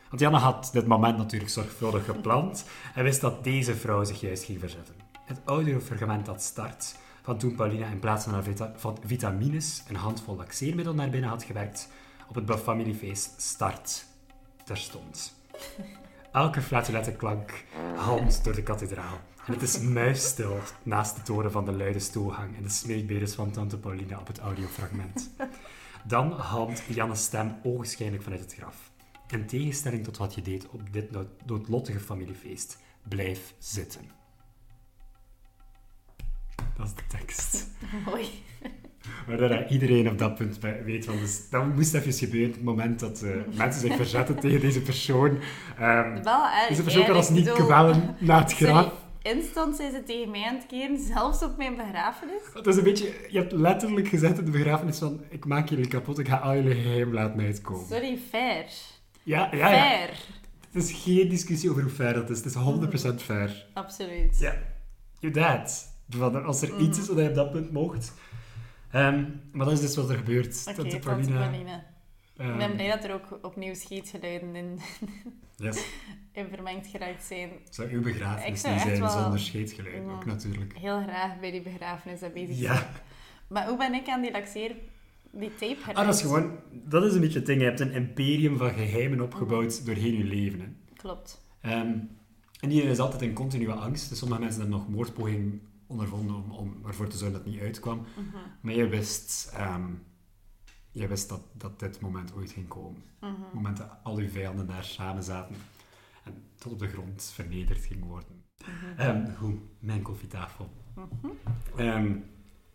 Want 0.10 0.22
Janne 0.22 0.38
had 0.38 0.70
dit 0.74 0.88
moment 0.88 1.18
natuurlijk 1.18 1.52
zorgvuldig 1.52 2.06
gepland 2.06 2.66
en 2.96 3.04
wist 3.04 3.22
dat 3.22 3.44
deze 3.44 3.76
vrouw 3.76 4.04
zich 4.04 4.20
juist 4.20 4.44
ging 4.44 4.60
verzetten. 4.60 4.96
Het 5.26 5.40
audiovergament 5.46 6.26
dat 6.26 6.42
start 6.42 6.96
van 7.22 7.38
toen 7.38 7.56
Paulina 7.56 7.88
in 7.88 8.00
plaats 8.00 8.24
van 8.24 8.34
haar 8.34 8.44
vita- 8.44 8.74
van 8.76 8.98
vitamines 9.06 9.84
een 9.88 9.96
handvol 9.96 10.36
laxeermiddel 10.36 10.94
naar 10.94 11.10
binnen 11.10 11.30
had 11.30 11.44
gewerkt, 11.44 11.90
op 12.28 12.36
het 12.36 12.60
familiefeest 12.60 13.42
start 13.42 14.06
terstond. 14.64 15.34
Elke 16.32 16.62
flatulette 16.62 17.12
klank 17.12 17.64
halmt 17.96 18.44
door 18.44 18.56
de 18.56 18.64
kathedraal. 18.64 19.20
En 19.48 19.54
het 19.54 19.62
is 19.62 19.80
muisstil 19.80 20.58
naast 20.84 21.16
de 21.16 21.22
toren 21.22 21.52
van 21.52 21.66
de 21.66 21.72
luide 21.72 22.00
stoelgang 22.00 22.58
en 22.58 22.64
de 22.64 22.70
smeekbedes 22.70 23.34
van 23.34 23.52
tante 23.52 23.78
Paulina 23.78 24.20
op 24.20 24.28
het 24.28 24.40
audiofragment. 24.40 25.30
Dan 26.04 26.32
halmt 26.32 26.84
Janne's 26.90 27.24
stem 27.24 27.56
ogenschijnlijk 27.64 28.24
vanuit 28.24 28.42
het 28.42 28.54
graf. 28.54 28.92
In 29.30 29.46
tegenstelling 29.46 30.04
tot 30.04 30.18
wat 30.18 30.36
je 30.36 30.42
deed 30.42 30.68
op 30.70 30.94
dit 30.94 31.12
nood- 31.12 31.46
noodlottige 31.46 32.00
familiefeest, 32.00 32.78
blijf 33.04 33.54
zitten. 33.60 34.02
Dat 36.78 36.86
is 36.86 36.94
de 36.94 37.18
tekst. 37.18 37.68
Mooi. 38.06 38.26
Waardoor 39.28 39.66
iedereen 39.66 40.10
op 40.10 40.18
dat 40.18 40.36
punt 40.36 40.60
weet 40.60 41.06
van, 41.06 41.18
dus 41.18 41.50
dat 41.50 41.76
moest 41.76 41.94
even 41.94 42.14
gebeuren, 42.14 42.52
het 42.52 42.64
moment 42.64 43.00
dat 43.00 43.22
eh, 43.22 43.32
mensen 43.56 43.82
zich 43.82 43.96
verzetten 43.96 44.40
tegen 44.40 44.60
deze 44.60 44.82
persoon. 44.82 45.40
Ehm, 45.78 46.24
Wel, 46.24 46.46
deze 46.70 46.84
persoon 46.84 47.06
kan 47.06 47.16
ons 47.16 47.30
niet 47.30 47.52
kwellen 47.52 48.16
na 48.20 48.40
het 48.40 48.54
graf. 48.54 49.06
Instant 49.36 49.76
zijn 49.76 49.92
ze 49.92 50.04
tegen 50.04 50.32
mij 50.32 50.44
aan 50.44 50.56
het 50.56 50.66
keren, 50.66 51.00
zelfs 51.00 51.44
op 51.44 51.58
mijn 51.58 51.76
begrafenis. 51.76 52.42
Het 52.54 52.68
is 52.68 52.78
een 52.78 52.84
beetje, 52.84 53.26
je 53.30 53.38
hebt 53.38 53.52
letterlijk 53.52 54.08
gezegd 54.08 54.38
in 54.38 54.46
de 54.46 54.52
begrafenis 54.52 54.98
van, 54.98 55.22
ik 55.30 55.46
maak 55.46 55.70
jullie 55.70 55.88
kapot, 55.88 56.20
ik 56.20 56.28
ga 56.28 56.38
al 56.38 56.56
jullie 56.56 56.82
geheim 56.82 57.14
laten 57.14 57.40
uitkomen. 57.40 57.88
Sorry, 57.88 58.18
fair. 58.30 58.66
Ja, 59.24 59.50
ja, 59.52 59.58
ja. 59.58 59.68
Fair. 59.68 60.10
Het 60.72 60.84
is 60.84 60.92
geen 60.92 61.30
discussie 61.30 61.70
over 61.70 61.82
hoe 61.82 61.92
fair 61.92 62.14
dat 62.14 62.30
is, 62.30 62.38
het 62.38 62.46
is 62.46 62.56
100% 63.12 63.16
fair. 63.16 63.66
Absoluut. 63.74 64.40
Ja, 64.40 64.56
you. 65.20 65.62
Van, 66.10 66.46
Als 66.46 66.62
er 66.62 66.78
iets 66.78 67.00
is 67.00 67.08
wat 67.08 67.18
je 67.18 67.30
op 67.30 67.36
dat 67.36 67.52
punt 67.52 67.72
mocht. 67.72 68.14
Ehm, 68.92 69.24
maar 69.52 69.66
dat 69.66 69.74
is 69.74 69.82
dus 69.82 69.96
wat 69.96 70.10
er 70.10 70.18
gebeurt. 70.18 70.64
Oké, 70.80 71.00
Paulina, 71.00 71.52
Ehm, 72.38 72.52
Ik 72.52 72.58
ben 72.58 72.74
blij 72.74 72.90
dat 72.90 73.04
er 73.04 73.14
ook 73.14 73.40
opnieuw 73.42 73.74
schietgeluiden 73.74 74.56
in, 76.34 76.48
vermengd 76.50 76.88
geraakt 76.88 77.24
zijn. 77.24 77.50
Zou 77.70 77.90
uw 77.90 78.02
begrafenis 78.02 78.62
zou 78.62 78.74
niet 78.74 78.84
zijn 78.84 79.10
zonder 79.10 79.40
scheetgeluid, 79.40 80.04
Ja. 80.06 80.12
ook 80.12 80.26
natuurlijk. 80.26 80.78
Heel 80.78 81.02
graag 81.02 81.40
bij 81.40 81.52
die 81.52 81.62
begrafenis 81.62 82.22
aanwezig 82.24 82.56
zijn. 82.56 82.74
Ja. 82.74 82.90
Maar 83.48 83.68
hoe 83.68 83.78
ben 83.78 83.94
ik 83.94 84.08
aan 84.08 84.22
die 84.22 84.32
laxeer... 84.32 84.76
Die 85.32 85.50
tape 85.56 85.76
geraakt? 85.76 85.98
Ah, 85.98 86.06
dat 86.06 86.16
is 86.16 86.22
gewoon... 86.22 86.52
Dat 86.72 87.04
is 87.04 87.14
een 87.14 87.20
beetje 87.22 87.38
het 87.38 87.48
ding. 87.48 87.60
Je 87.60 87.66
hebt 87.68 87.80
een 87.80 87.92
imperium 87.92 88.58
van 88.58 88.70
geheimen 88.70 89.22
opgebouwd 89.22 89.86
doorheen 89.86 90.18
je 90.18 90.24
leven. 90.24 90.60
Hè. 90.60 90.68
Klopt. 90.96 91.42
Ehm, 91.62 91.98
en 92.60 92.70
iedereen 92.72 92.90
is 92.92 93.00
altijd 93.00 93.22
in 93.22 93.34
continue 93.34 93.72
angst. 93.72 94.10
Dus 94.10 94.18
sommige 94.18 94.42
mensen 94.42 94.62
hebben 94.62 94.80
nog 94.80 94.90
moordpoging 94.90 95.60
ondervonden 95.88 96.36
om, 96.36 96.52
om 96.52 96.76
ervoor 96.88 97.08
te 97.08 97.18
zorgen 97.18 97.38
dat 97.38 97.46
het 97.46 97.54
niet 97.54 97.64
uitkwam. 97.64 97.98
Mhm. 97.98 98.38
Maar 98.62 98.74
je 98.74 98.88
wist, 98.88 99.52
ehm, 99.54 99.84
je 100.98 101.08
wist 101.08 101.30
dat, 101.30 101.42
dat 101.54 101.80
dit 101.80 102.02
moment 102.02 102.34
ooit 102.34 102.52
ging 102.52 102.68
komen. 102.68 103.04
Mhm. 103.20 103.32
Het 103.32 103.54
moment 103.54 103.78
dat 103.78 103.90
al 104.04 104.18
uw 104.18 104.30
vijanden 104.30 104.68
daar 104.68 104.84
samen 104.84 105.24
zaten 105.24 105.56
en 106.24 106.34
tot 106.56 106.72
op 106.72 106.80
de 106.80 106.88
grond 106.88 107.32
vernederd 107.34 107.86
ging 107.86 108.04
worden. 108.04 108.44
Mhm. 108.62 109.00
Ehm, 109.00 109.36
goed, 109.36 109.60
mijn 109.80 110.02
koffietafel. 110.02 110.70
Ehm, 111.76 112.16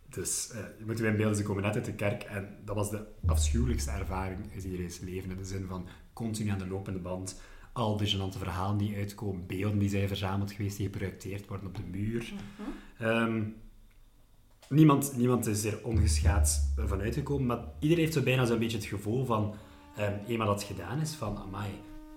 dus 0.09 0.49
eh, 0.49 0.59
je 0.77 0.85
moet 0.85 0.97
je 0.97 1.07
inbeelden, 1.07 1.35
ze 1.35 1.43
komen 1.43 1.63
net 1.63 1.75
uit 1.75 1.85
de 1.85 1.93
kerk 1.93 2.23
en 2.23 2.57
dat 2.65 2.75
was 2.75 2.89
de 2.89 3.05
afschuwelijkste 3.25 3.91
ervaring 3.91 4.53
uit 4.53 4.63
iedereen's 4.63 4.99
leven. 4.99 5.31
In 5.31 5.37
de 5.37 5.45
zin 5.45 5.65
van 5.67 5.87
continu 6.13 6.49
aan 6.49 6.57
de 6.57 6.67
lopende 6.67 6.99
band, 6.99 7.41
al 7.73 7.97
de 7.97 8.07
gênante 8.07 8.37
verhalen 8.37 8.77
die 8.77 8.95
uitkomen, 8.95 9.45
beelden 9.45 9.79
die 9.79 9.89
zijn 9.89 10.07
verzameld 10.07 10.51
geweest, 10.51 10.77
die 10.77 10.85
geprojecteerd 10.85 11.47
worden 11.47 11.67
op 11.67 11.75
de 11.75 11.83
muur. 11.83 12.33
Ehm, 12.97 13.43
niemand, 14.69 15.13
niemand 15.17 15.45
is 15.47 15.63
er 15.65 15.79
ongeschaad 15.83 16.73
van 16.77 17.01
uitgekomen, 17.01 17.45
maar 17.45 17.59
iedereen 17.79 18.03
heeft 18.03 18.15
zo 18.17 18.23
bijna 18.23 18.45
zo'n 18.45 18.59
beetje 18.59 18.77
het 18.77 18.85
gevoel 18.85 19.25
van, 19.25 19.53
ehm 19.95 20.13
eenmaal 20.27 20.47
dat 20.47 20.61
het 20.61 20.71
gedaan 20.71 20.99
is, 20.99 21.13
van, 21.13 21.37
amai, 21.37 21.69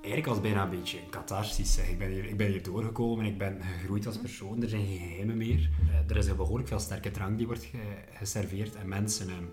eigenlijk 0.02 0.26
was 0.26 0.40
bijna 0.40 0.62
een 0.64 0.78
beetje 0.80 0.98
een 0.98 1.10
catharsis. 1.10 1.78
Ik 1.78 1.98
ben, 1.98 2.10
hier, 2.10 2.24
ik 2.24 2.36
ben 2.36 2.46
hier 2.50 2.62
doorgekomen, 2.62 3.24
ik 3.24 3.38
ben 3.38 3.60
gegroeid 3.78 4.06
als 4.06 4.18
persoon, 4.18 4.62
er 4.62 4.68
zijn 4.68 4.86
geen 4.86 4.98
geheimen 5.08 5.36
meer. 5.36 5.70
Eh, 5.90 6.10
er 6.10 6.16
is 6.16 6.26
een 6.26 6.36
behoorlijk 6.36 6.68
veel 6.68 6.78
sterke 6.78 7.10
drank 7.10 7.36
die 7.38 7.46
wordt 7.46 7.64
ge- 7.64 7.78
geserveerd 8.18 8.74
en 8.74 8.88
mensen 8.88 9.28
ehm, 9.28 9.44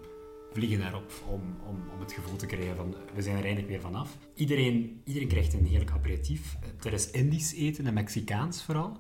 vliegen 0.54 0.80
daarop 0.80 1.12
om, 1.30 1.42
om, 1.70 1.76
om 1.94 2.00
het 2.00 2.12
gevoel 2.12 2.36
te 2.36 2.46
krijgen 2.46 2.76
van 2.76 2.96
we 3.16 3.22
zijn 3.22 3.36
er 3.38 3.44
eindelijk 3.44 3.68
weer 3.68 3.82
vanaf. 3.82 4.18
Iedereen, 4.36 5.02
iedereen 5.06 5.28
krijgt 5.28 5.54
een 5.54 5.66
heerlijk 5.66 5.92
aperitief. 5.92 6.56
Eh, 6.62 6.86
Er 6.86 6.94
is 6.94 7.12
Indisch 7.12 7.54
eten 7.54 7.86
en 7.86 7.94
Mexicaans 7.94 8.64
vooral. 8.64 8.98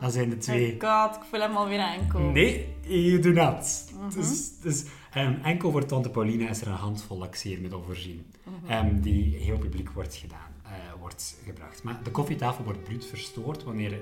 Dat 0.00 0.12
zijn 0.12 0.30
de 0.30 0.38
twee... 0.38 0.82
Oh 0.82 1.02
god, 1.02 1.16
ik 1.16 1.22
voel 1.30 1.40
hem 1.40 1.56
alweer 1.56 1.80
aankomen. 1.80 2.32
Nee, 2.32 2.74
you 2.82 3.20
do 3.20 3.30
not. 3.30 3.84
Dus, 4.14 4.58
dus 4.60 4.84
ehm, 5.12 5.34
enkel 5.42 5.70
voor 5.70 5.84
Tante 5.86 6.10
Pauline 6.10 6.44
is 6.44 6.60
er 6.60 6.66
een 6.66 6.72
handvol 6.72 7.18
laxeermiddel 7.18 7.82
voorzien, 7.82 8.26
ehm, 8.66 9.00
die 9.00 9.36
heel 9.36 9.58
publiek 9.58 9.90
wordt 9.90 10.14
gedaan, 10.14 10.50
eh, 10.62 10.70
wordt 11.00 11.38
gebracht. 11.44 11.82
Maar 11.82 12.02
de 12.02 12.10
koffietafel 12.10 12.64
wordt 12.64 12.84
bruut 12.84 13.06
verstoord 13.06 13.64
wanneer 13.64 13.98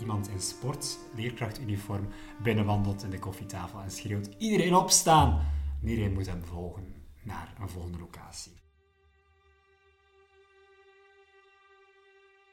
iemand 0.00 0.28
in 0.28 0.40
sport, 0.40 0.98
leerkrachtuniform, 1.14 2.08
binnenwandelt 2.42 3.02
in 3.02 3.10
de 3.10 3.18
koffietafel 3.18 3.80
en 3.80 3.90
schreeuwt 3.90 4.30
iedereen 4.38 4.74
opstaan. 4.74 5.46
En 5.82 5.88
Iedereen 5.88 6.12
moet 6.12 6.26
hem 6.26 6.44
volgen 6.44 6.94
naar 7.22 7.52
een 7.60 7.68
volgende 7.68 7.98
locatie. 7.98 8.61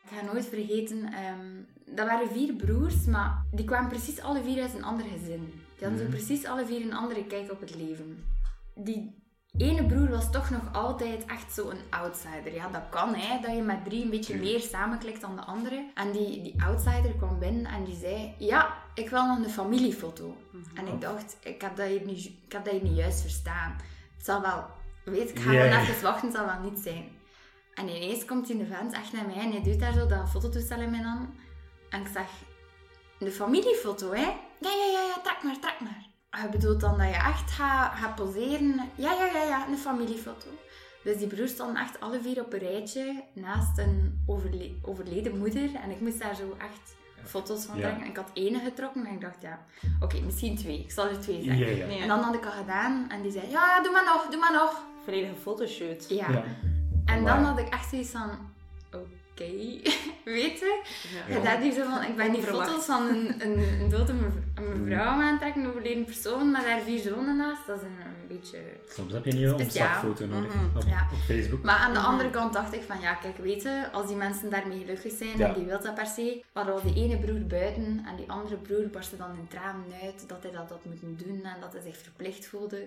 Ik 0.10 0.18
ga 0.18 0.32
nooit 0.34 0.46
vergeten, 0.46 1.14
ehm, 1.14 1.96
dat 1.96 2.08
waren 2.08 2.30
vier 2.32 2.54
broers, 2.54 3.06
maar 3.06 3.46
die 3.52 3.66
kwamen 3.66 3.90
precies 3.90 4.22
alle 4.22 4.44
vier 4.44 4.62
uit 4.62 4.74
een 4.74 4.84
ander 4.84 5.06
gezin. 5.06 5.54
Die 5.78 5.88
hadden 5.88 6.06
zo 6.06 6.10
precies 6.10 6.46
alle 6.46 6.66
vier 6.66 6.82
een 6.82 6.94
andere 6.94 7.26
kijk 7.26 7.52
op 7.52 7.60
het 7.60 7.76
leven. 7.76 8.26
Die 8.76 9.16
ene 9.58 9.86
broer 9.86 10.10
was 10.10 10.32
toch 10.32 10.50
nog 10.50 10.74
altijd 10.74 11.26
echt 11.26 11.54
zo'n 11.54 11.78
outsider. 11.90 12.54
Ja, 12.54 12.70
dat 12.70 12.90
kan, 12.90 13.16
hè, 13.16 13.42
dat 13.42 13.56
je 13.56 13.62
met 13.62 13.86
drie 13.86 14.04
een 14.04 14.10
beetje 14.10 14.36
meer 14.36 14.60
samenklikt 14.60 15.22
dan 15.22 15.36
de 15.36 15.46
andere. 15.46 15.92
En 15.94 16.12
die, 16.12 16.42
die 16.42 16.64
outsider 16.64 17.14
kwam 17.18 17.40
binnen 17.40 17.66
en 17.66 17.84
die 17.84 17.96
zei, 17.96 18.34
ja, 18.38 18.74
ik 18.94 19.10
wil 19.10 19.26
nog 19.26 19.38
een 19.38 19.50
familiefoto. 19.50 20.38
En 20.74 20.88
ik 20.88 21.02
dacht, 21.02 21.38
ik 21.44 21.62
heb 21.62 21.76
dat 21.76 21.88
hier 21.88 22.06
niet, 22.06 22.26
ik 22.26 22.52
heb 22.52 22.64
dat 22.66 22.74
hier 22.74 22.84
niet 22.84 22.98
juist 22.98 23.22
verstaan. 23.22 23.76
Het 24.18 24.26
zal 24.26 24.42
wel, 24.42 24.66
weet 25.04 25.30
ik, 25.30 25.40
ga 25.40 25.50
gewoon 25.50 25.66
ja. 25.66 25.82
even 25.82 26.04
wachten, 26.04 26.28
het 26.28 26.38
zal 26.38 26.46
wel 26.46 26.70
niet 26.70 26.80
zijn. 26.80 27.18
En 27.74 27.88
ineens 27.90 28.26
komt 28.26 28.48
die 28.48 28.66
vent 28.66 28.94
echt 28.94 29.14
naar 29.14 29.26
mij 29.26 29.36
en 29.44 29.52
hij 29.52 29.62
doet 29.64 29.80
daar 29.80 29.94
zo 29.94 30.06
dat 30.06 30.30
fototoestel 30.30 30.80
in 30.82 30.92
mijn 30.92 31.04
hand. 31.04 31.30
En 31.90 32.02
ik 32.02 32.08
zeg, 32.14 32.28
de 33.20 33.32
familiefoto, 33.32 34.12
hè? 34.12 34.22
Ja, 34.60 34.70
ja, 34.72 34.86
ja, 34.92 35.02
ja, 35.02 35.22
trek 35.24 35.44
maar, 35.44 35.60
trek 35.60 35.80
maar. 35.80 36.08
Je 36.44 36.50
bedoelt 36.50 36.80
dan 36.82 36.98
dat 36.98 37.08
je 37.08 37.14
echt 37.14 37.52
gaat, 37.52 37.94
gaat 38.00 38.16
poseren? 38.16 38.76
Ja, 38.96 39.14
ja, 39.14 39.26
ja, 39.26 39.44
ja, 39.44 39.68
een 39.68 39.78
familiefoto. 39.78 40.48
Dus 41.04 41.18
die 41.18 41.28
broers 41.28 41.52
stonden 41.52 41.82
echt 41.82 42.00
alle 42.00 42.22
vier 42.22 42.42
op 42.42 42.54
een 42.54 42.60
rijtje 42.60 43.24
naast 43.34 43.78
een 43.78 44.24
overle- 44.28 44.76
overleden 44.82 45.38
moeder. 45.38 45.76
En 45.76 45.90
ik 45.92 46.00
moest 46.02 46.20
daar 46.20 46.36
zo 46.36 46.56
echt 46.58 46.96
foto's 47.26 47.66
van 47.66 47.76
Ja. 47.78 47.82
trekken. 47.82 48.04
En 48.04 48.10
ik 48.10 48.16
had 48.18 48.30
ene 48.34 48.60
getrokken 48.60 49.06
en 49.06 49.14
ik 49.14 49.22
dacht, 49.22 49.42
ja, 49.42 49.66
oké, 50.00 50.20
misschien 50.20 50.56
twee. 50.58 50.80
Ik 50.80 50.92
zal 50.92 51.08
er 51.08 51.20
twee 51.20 51.44
zeggen. 51.44 51.66
Ja, 51.68 51.76
ja. 51.76 51.86
Nee. 51.86 52.02
En 52.02 52.08
dan 52.08 52.20
had 52.20 52.36
ik 52.36 52.46
al 52.46 52.52
gedaan 52.52 53.10
en 53.10 53.22
die 53.22 53.32
zei, 53.32 53.50
ja, 53.50 53.82
doe 53.82 53.92
maar 53.92 54.04
nog, 54.06 54.28
doe 54.30 54.40
maar 54.40 54.54
nog. 54.54 54.82
Volledige 55.04 55.36
fotoshoot. 55.36 56.10
Ja. 56.10 56.44
En 57.10 57.26
dan 57.26 57.44
had 57.44 57.60
ik 57.60 57.68
echt 57.70 57.90
zoiets 57.90 58.10
van, 58.10 58.30
oké, 58.94 59.52
weet 60.26 60.60
je? 60.60 60.82
Ja. 61.28 61.36
Je 61.36 61.42
dacht 61.44 61.58
hier 61.62 61.72
zo 61.74 61.84
van, 61.90 62.04
ik 62.04 62.16
ben 62.16 62.32
die 62.32 62.42
foto's 62.42 62.86
van 62.86 63.08
een, 63.08 63.34
een, 63.46 63.82
een 63.82 63.90
dode 63.90 64.14
mev- 64.14 64.34
een 64.56 64.84
mevrouw 64.84 65.06
aan 65.06 65.22
het 65.32 65.40
trekken, 65.40 65.62
een 65.64 65.70
overleden 65.70 66.06
persoon, 66.06 66.52
met 66.52 66.66
haar 66.66 66.82
vier 66.82 67.00
zonen 67.00 67.38
naast. 67.38 67.68
Dat 67.68 67.78
is 67.78 67.84
een, 67.84 67.98
een 68.06 68.28
beetje... 68.38 68.58
Soms 68.90 69.14
heb 69.14 69.26
je 69.26 69.32
niet 69.34 69.44
een 69.46 69.54
omslagfoto 69.54 70.26
nodig 70.26 70.54
Mhm. 70.56 70.78
op, 70.78 70.84
Ja. 70.88 71.08
op 71.12 71.18
Facebook. 71.26 71.62
Maar 71.64 71.76
aan 71.78 71.94
de 71.94 72.00
andere 72.00 72.30
kant 72.30 72.54
dacht 72.54 72.74
ik 72.74 72.82
van, 72.88 73.00
ja, 73.02 73.14
kijk, 73.14 73.38
weet 73.38 73.62
je, 73.62 73.88
als 73.92 74.08
die 74.08 74.16
mensen 74.16 74.50
daarmee 74.50 74.80
gelukkig 74.80 75.12
zijn 75.18 75.38
Ja. 75.38 75.48
en 75.48 75.54
die 75.54 75.66
wil 75.66 75.82
dat 75.82 75.96
per 75.96 76.06
se, 76.06 76.44
maar 76.54 76.66
was 76.66 76.84
die 76.84 76.96
ene 76.96 77.18
broer 77.20 77.40
buiten 77.48 78.04
en 78.08 78.16
die 78.16 78.32
andere 78.32 78.56
broer 78.56 78.88
barstte 78.92 79.18
dan 79.18 79.30
in 79.32 79.48
tranen 79.48 79.86
uit 80.04 80.24
dat 80.28 80.44
hij 80.44 80.52
dat 80.52 80.70
had 80.70 80.86
moeten 80.86 81.18
doen 81.26 81.40
en 81.44 81.56
dat 81.62 81.74
hij 81.74 81.82
zich 81.82 81.98
verplicht 81.98 82.46
voelde. 82.48 82.84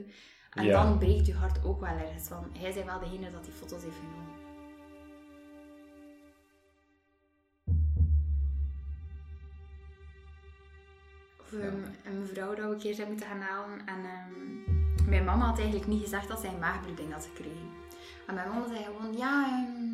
En 0.53 0.65
Ja. 0.65 0.83
dan 0.83 0.99
breekt 0.99 1.27
je 1.27 1.35
hart 1.35 1.65
ook 1.65 1.81
wel 1.81 1.97
ergens 1.97 2.29
van, 2.29 2.51
hij 2.59 2.73
zei 2.73 2.85
wel 2.85 2.99
degene 3.01 3.31
dat 3.31 3.45
die 3.45 3.53
foto's 3.53 3.83
heeft 3.83 3.97
genomen. 3.97 4.31
Of 11.41 11.53
een 12.05 12.19
mevrouw 12.21 12.55
dat 12.55 12.65
we 12.67 12.73
een 12.73 12.79
keer 12.79 12.95
zijn 12.95 13.09
moeten 13.09 13.27
gaan 13.27 13.41
halen. 13.41 13.79
En 13.87 13.99
ehm, 14.05 15.09
mijn 15.11 15.25
mama 15.25 15.45
had 15.45 15.59
eigenlijk 15.59 15.87
niet 15.89 16.03
gezegd 16.03 16.29
dat 16.29 16.41
zij 16.41 16.51
een 16.51 16.59
maagbloeding 16.59 17.13
had 17.13 17.29
gekregen. 17.35 17.71
En 18.27 18.35
mijn 18.35 18.49
mama 18.49 18.67
zei 18.69 18.85
gewoon, 18.85 19.17
ja, 19.17 19.45
ehm, 19.47 19.93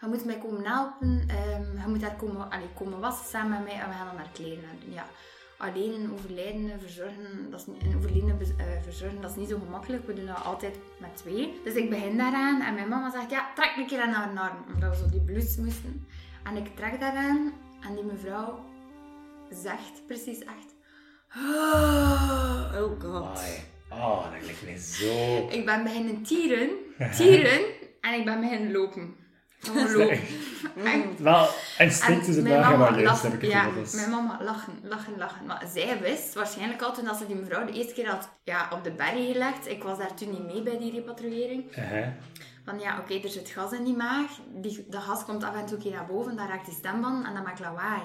je 0.00 0.06
moet 0.06 0.24
mij 0.24 0.38
komen 0.38 0.64
helpen. 0.66 1.24
ehm, 1.28 1.80
je 1.80 1.84
moet 1.88 2.00
daar 2.00 2.16
komen, 2.16 2.50
allee, 2.50 2.68
komen 2.74 3.00
wassen 3.00 3.26
samen 3.26 3.50
met 3.50 3.62
mij 3.64 3.80
en 3.82 3.88
we 3.88 3.94
gaan 3.94 4.06
dan 4.06 4.16
haar 4.16 4.30
kleren 4.32 4.64
aan 4.70 4.78
doen. 4.84 4.92
Ja, 4.92 5.06
alleen 5.58 5.94
een 5.94 6.12
overledene 6.12 6.78
verzorgen, 6.78 7.50
dat 7.50 7.60
is 7.60 7.66
niet, 7.66 7.82
een 7.82 7.96
overledene 7.96 8.34
bez- 8.34 8.56
eh, 8.56 8.66
verzorgen, 8.82 9.20
dat 9.20 9.30
is 9.30 9.36
niet 9.36 9.48
zo 9.48 9.58
gemakkelijk. 9.58 10.06
We 10.06 10.14
doen 10.14 10.26
dat 10.26 10.44
altijd 10.44 10.76
met 10.98 11.16
twee. 11.16 11.60
Dus 11.64 11.74
ik 11.74 11.90
begin 11.90 12.16
daaraan 12.16 12.60
en 12.62 12.74
mijn 12.74 12.88
mama 12.88 13.10
zegt, 13.10 13.30
ja, 13.30 13.50
trek 13.54 13.72
een 13.76 13.86
keer 13.86 14.00
aan 14.00 14.12
haar 14.12 14.38
arm. 14.50 14.64
Omdat 14.74 14.90
we 14.90 14.96
zo 15.04 15.10
die 15.10 15.20
blouse 15.20 15.60
moesten. 15.62 16.06
En 16.44 16.56
ik 16.56 16.76
trek 16.76 17.00
daaraan 17.00 17.52
en 17.88 17.94
die 17.94 18.04
mevrouw 18.04 18.64
zegt 19.50 20.06
precies 20.06 20.38
echt... 20.38 20.74
Oh 21.36 23.00
god. 23.00 23.40
Oh, 23.92 24.32
dat 24.32 24.44
lijkt 24.44 24.64
mij 24.64 24.76
zo... 24.76 25.46
Ik 25.50 25.64
ben 25.64 25.82
beginnen 25.82 26.22
tieren, 26.22 26.68
tieren 27.16 27.60
en 28.00 28.14
ik 28.18 28.24
ben 28.24 28.40
beginnen 28.40 28.72
lopen. 28.72 29.16
Echt. 30.84 31.18
Wel, 31.18 31.48
instinct 31.78 32.26
is 32.26 32.36
het 32.36 32.44
wel 32.44 32.62
gewaardeerd, 32.62 33.04
lachen, 33.04 33.30
heb 33.30 33.42
ik 33.42 33.42
het 33.42 33.50
ja, 33.50 33.62
gevoel. 33.62 33.84
Mijn 34.00 34.10
mama 34.10 34.38
lachen, 34.42 34.72
lachen, 34.82 35.18
lachen. 35.18 35.46
Maar 35.46 35.64
zij 35.72 36.00
wist 36.00 36.34
waarschijnlijk 36.34 36.82
al 36.82 36.94
toen 36.94 37.08
als 37.08 37.18
ze 37.18 37.26
die 37.26 37.36
mevrouw 37.36 37.64
de 37.66 37.72
eerste 37.72 37.92
keer 37.92 38.08
had 38.08 38.28
ja, 38.42 38.68
op 38.72 38.84
de 38.84 38.90
berg 38.90 39.26
gelegd. 39.32 39.68
Ik 39.68 39.82
was 39.82 39.98
daar 39.98 40.14
toen 40.14 40.30
niet 40.30 40.44
mee 40.44 40.62
bij 40.62 40.78
die 40.78 40.92
repatrouillering. 40.92 41.76
Uh-huh. 41.76 42.06
Van 42.64 42.78
ja, 42.78 42.98
oké, 42.98 43.14
er 43.14 43.28
zit 43.28 43.48
gas 43.48 43.72
in 43.72 43.84
die 43.84 43.96
maag. 43.96 44.30
Die, 44.54 44.86
dat 44.88 45.02
gas 45.02 45.24
komt 45.24 45.44
af 45.44 45.54
en 45.54 45.66
toe 45.66 45.76
een 45.76 45.82
keer 45.82 45.92
naar 45.92 46.06
boven, 46.06 46.36
dan 46.36 46.48
raakt 46.48 46.64
die 46.64 46.74
stemband 46.74 47.26
en 47.26 47.34
dan 47.34 47.42
maakt 47.42 47.60
lawaai. 47.60 48.02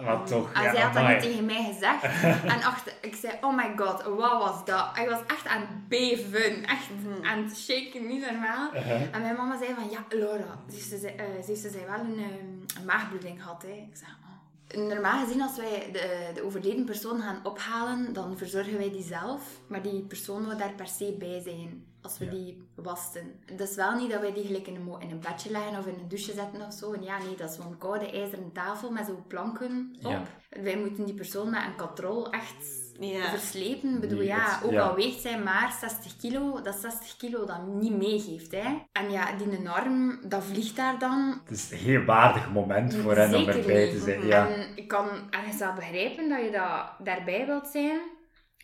Maar 0.00 0.24
toch, 0.24 0.52
En 0.52 0.62
ja, 0.62 0.70
zij 0.72 0.80
had 0.80 0.94
dat 0.94 1.08
niet 1.08 1.20
tegen 1.20 1.44
mij 1.44 1.72
gezegd. 1.72 2.02
en 2.54 2.62
achter, 2.62 2.92
ik 3.00 3.14
zei, 3.14 3.32
oh 3.40 3.56
my 3.56 3.72
god, 3.76 4.02
wat 4.02 4.38
was 4.42 4.64
dat? 4.64 4.98
Ik 4.98 5.08
was 5.08 5.20
echt 5.26 5.46
aan 5.46 5.60
het 5.60 5.88
beven. 5.88 6.64
Echt 6.64 6.88
aan 7.22 7.42
het 7.42 7.56
shaken, 7.56 8.06
niet 8.06 8.30
normaal. 8.30 8.74
Uh-huh. 8.74 9.14
En 9.14 9.22
mijn 9.22 9.36
mama 9.36 9.58
zei 9.58 9.74
van, 9.74 9.90
ja, 9.90 10.04
Laura, 10.08 10.58
ze 10.68 10.74
heeft, 10.74 10.88
ze, 10.88 11.12
eh, 11.12 11.24
ze 11.46 11.56
ze 11.56 11.70
zei 11.70 11.84
wel 11.86 11.98
een, 11.98 12.18
ehm, 12.18 12.78
een 12.80 12.84
maagbloeding 12.86 13.42
gehad. 13.42 13.62
Hè. 13.62 13.68
Ik 13.68 13.96
zei, 13.96 14.10
oh. 14.10 14.35
Normaal 14.74 15.24
gezien, 15.24 15.42
als 15.42 15.56
wij 15.56 15.88
de, 15.92 16.30
de 16.34 16.42
overleden 16.44 16.84
persoon 16.84 17.20
gaan 17.20 17.40
ophalen, 17.44 18.12
dan 18.12 18.36
verzorgen 18.36 18.76
wij 18.78 18.90
die 18.90 19.02
zelf. 19.02 19.60
Maar 19.66 19.82
die 19.82 20.02
persoon 20.02 20.44
moet 20.44 20.58
daar 20.58 20.74
per 20.74 20.86
se 20.88 21.14
bij 21.18 21.40
zijn, 21.40 21.86
als 22.02 22.18
we 22.18 22.24
Ja. 22.24 22.30
die 22.30 22.62
wasten. 22.74 23.40
Het 23.44 23.60
is 23.60 23.74
wel 23.74 23.94
niet 23.96 24.10
dat 24.10 24.20
wij 24.20 24.32
die 24.32 24.44
gelijk 24.44 24.66
in 24.66 24.74
een, 24.74 25.00
in 25.00 25.10
een 25.10 25.20
bedje 25.20 25.50
leggen 25.50 25.78
of 25.78 25.86
in 25.86 25.94
een 25.98 26.08
douche 26.08 26.32
zetten 26.32 26.62
of 26.66 26.72
zo. 26.72 26.92
En 26.92 27.02
ja, 27.02 27.18
nee, 27.18 27.36
dat 27.36 27.50
is 27.50 27.56
zo'n 27.56 27.78
koude 27.78 28.10
ijzeren 28.10 28.52
tafel 28.52 28.90
met 28.90 29.06
zo'n 29.06 29.26
planken 29.26 29.96
op. 29.98 30.10
Ja. 30.10 30.22
Wij 30.62 30.76
moeten 30.78 31.04
die 31.04 31.14
persoon 31.14 31.50
met 31.50 31.64
een 31.64 31.76
katrol 31.76 32.30
echt 32.30 32.85
Ja. 33.00 33.28
verslepen. 33.28 33.94
Ik 33.94 34.00
bedoel, 34.00 34.18
Nee, 34.18 34.26
ja, 34.26 34.60
ook 34.64 34.70
ja. 34.70 34.82
al 34.82 34.94
weegt 34.94 35.20
zij 35.20 35.38
maar 35.38 35.76
60 35.80 36.16
kilo, 36.16 36.60
dat 36.62 36.74
is 36.74 36.80
60 36.80 37.16
kilo 37.16 37.44
dat 37.44 37.66
niet 37.66 37.96
meegeeft. 37.96 38.52
Hè. 38.52 38.64
En 38.92 39.10
ja, 39.10 39.32
die 39.32 39.68
arm, 39.68 40.18
dat 40.28 40.44
vliegt 40.44 40.76
daar 40.76 40.98
dan. 40.98 41.40
Het 41.44 41.56
is 41.58 41.70
een 41.70 41.78
heel 41.78 42.04
waardig 42.04 42.50
moment 42.52 42.94
voor 42.94 43.16
hen 43.16 43.34
om 43.34 43.48
erbij 43.48 43.90
te 43.90 43.98
zijn. 43.98 44.26
Ja. 44.26 44.48
En 44.48 44.66
ik 44.74 44.88
kan 44.88 45.08
ergens 45.30 45.58
wel 45.58 45.72
begrijpen 45.74 46.28
dat 46.28 46.40
je 46.40 46.50
dat 46.50 47.06
daarbij 47.06 47.46
wilt 47.46 47.66
zijn. 47.66 47.98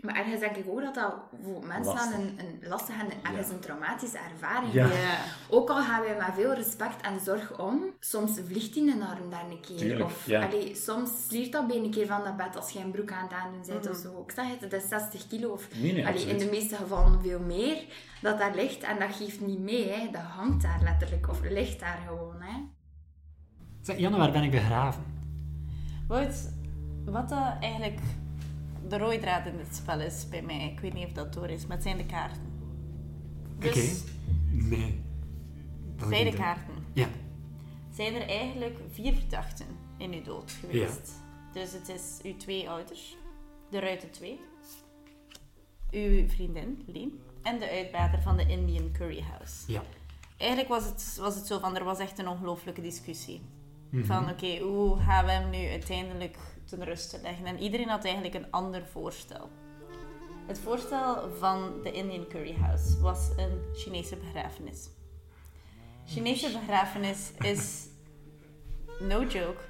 Maar 0.03 0.15
ergens 0.17 0.41
denk 0.41 0.57
ik 0.57 0.65
ook 0.69 0.81
dat 0.83 0.95
dat 0.95 1.15
voor 1.43 1.67
mensen 1.67 1.95
Lastig. 1.95 2.15
aan 2.15 2.21
een, 2.21 2.39
een 2.39 2.69
lastige 2.69 2.99
en 3.01 3.09
ergens 3.23 3.49
een 3.49 3.59
traumatische 3.61 4.19
ervaring 4.33 4.73
Ja. 4.73 4.85
is. 4.85 4.93
Ja. 5.01 5.19
Ook 5.49 5.71
al 5.71 5.83
gaan 5.83 6.03
wij 6.03 6.17
met 6.17 6.35
veel 6.35 6.55
respect 6.55 7.01
en 7.01 7.21
zorg 7.21 7.59
om, 7.59 7.85
soms 8.01 8.41
vliegt 8.47 8.75
die 8.75 8.93
een 8.93 9.03
arm 9.03 9.31
daar 9.31 9.51
een 9.51 9.61
keer. 9.61 9.77
Tuurlijk, 9.77 10.05
of 10.05 10.27
ja. 10.27 10.47
allee, 10.47 10.75
soms 10.75 11.11
sliert 11.29 11.53
dat 11.53 11.67
been 11.67 11.85
een 11.85 11.91
keer 11.91 12.07
van 12.07 12.25
dat 12.25 12.37
bed 12.37 12.57
als 12.57 12.71
je 12.71 12.79
een 12.79 12.91
broek 12.91 13.13
aan 13.13 13.23
het 13.23 13.33
aandoen 13.33 13.63
bent 13.67 13.91
of 13.91 13.97
zo. 13.97 14.23
Ik 14.27 14.31
zeg 14.35 14.49
het, 14.49 14.61
het 14.61 14.73
is 14.73 14.89
60 14.89 15.27
kilo 15.27 15.49
of 15.53 15.69
Nee, 15.81 15.93
nee, 15.93 16.07
allee, 16.07 16.27
in 16.27 16.39
de 16.39 16.49
meeste 16.51 16.77
gevallen 16.77 17.23
veel 17.23 17.41
meer 17.41 17.77
dat 18.23 18.39
daar 18.39 18.55
ligt. 18.55 18.83
En 18.83 18.99
dat 18.99 19.15
geeft 19.15 19.41
niet 19.41 19.61
mee, 19.61 19.89
hè. 19.91 20.11
dat 20.11 20.23
hangt 20.23 20.63
daar 20.63 20.81
letterlijk 20.83 21.29
of 21.29 21.41
ligt 21.43 21.81
daar 21.81 21.99
gewoon. 22.07 22.37
Hè. 22.43 22.61
Zeg, 23.83 23.99
Janne, 23.99 24.19
waar 24.19 24.33
ben 24.33 24.43
ik 24.43 24.51
begraven? 24.51 25.05
Wout, 26.09 26.53
wat 27.05 27.29
dat 27.29 27.57
eigenlijk 27.61 27.99
de 28.93 28.99
rode 28.99 29.19
draad 29.19 29.47
in 29.47 29.57
dit 29.57 29.77
spel 29.77 30.01
is 30.01 30.29
bij 30.29 30.43
mij, 30.43 30.71
ik 30.71 30.81
weet 30.81 30.93
niet 30.93 31.07
of 31.07 31.13
dat 31.13 31.33
door 31.33 31.49
is, 31.49 31.67
maar 31.67 31.77
het 31.77 31.83
zijn 31.87 31.97
de 31.97 32.07
kaarten. 32.07 32.53
Dus 33.59 33.71
Oké. 33.71 34.11
Nee. 34.51 35.01
Dat 35.97 36.09
bij 36.09 36.25
de 36.25 36.37
kaarten 36.37 36.75
Ja. 36.93 37.09
zijn 37.95 38.15
er 38.15 38.29
eigenlijk 38.29 38.79
vier 38.91 39.15
verdachten 39.15 39.67
in 39.99 40.13
uw 40.13 40.23
dood 40.23 40.51
geweest. 40.51 41.13
Dus 41.53 41.73
het 41.73 41.89
is 41.89 42.19
uw 42.23 42.37
twee 42.37 42.71
ouders, 42.71 43.17
de 43.71 43.79
ruiten 43.79 44.11
twee, 44.11 44.41
uw 45.91 46.29
vriendin, 46.29 46.83
Leen, 46.87 47.21
en 47.43 47.59
de 47.59 47.71
uitbater 47.71 48.23
van 48.23 48.37
de 48.37 48.47
Indian 48.47 48.93
Curry 48.93 49.23
House. 49.23 49.73
Ja. 49.73 49.83
eigenlijk 50.37 50.71
was 50.71 50.85
het, 50.85 51.17
was 51.21 51.35
het 51.35 51.47
zo 51.47 51.59
van, 51.59 51.77
er 51.77 51.85
was 51.85 51.99
echt 51.99 52.19
een 52.19 52.29
ongelooflijke 52.29 52.81
discussie. 52.81 53.41
Mhm. 53.91 54.05
Van, 54.05 54.31
oké, 54.31 54.59
hoe 54.59 54.97
gaan 54.97 55.25
we 55.25 55.31
hem 55.31 55.51
nu 55.51 55.69
uiteindelijk 55.69 56.37
ten 56.77 56.85
ruste 56.85 57.21
leggen? 57.23 57.47
En 57.47 57.59
iedereen 57.59 57.89
had 57.89 58.05
eigenlijk 58.05 58.35
een 58.35 58.51
ander 58.51 58.87
voorstel. 58.87 59.51
Het 60.47 60.59
voorstel 60.59 61.31
van 61.39 61.83
de 61.83 61.93
Indian 61.93 62.27
Curry 62.29 62.55
House 62.55 63.01
was 63.01 63.31
een 63.37 63.61
Chinese 63.75 64.17
begrafenis. 64.17 64.89
Chinese 66.07 66.53
begrafenis 66.53 67.33
is, 67.39 67.87
no 69.01 69.25
joke, 69.25 69.61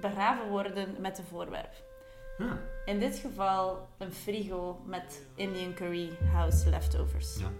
begraven 0.00 0.48
worden 0.48 0.96
met 1.00 1.18
een 1.18 1.24
voorwerp. 1.24 1.82
In 2.84 2.98
dit 2.98 3.18
geval 3.18 3.88
een 3.98 4.12
frigo 4.12 4.82
met 4.86 5.26
Indian 5.34 5.74
Curry 5.74 6.10
House 6.32 6.68
leftovers. 6.68 7.38
ja. 7.38 7.52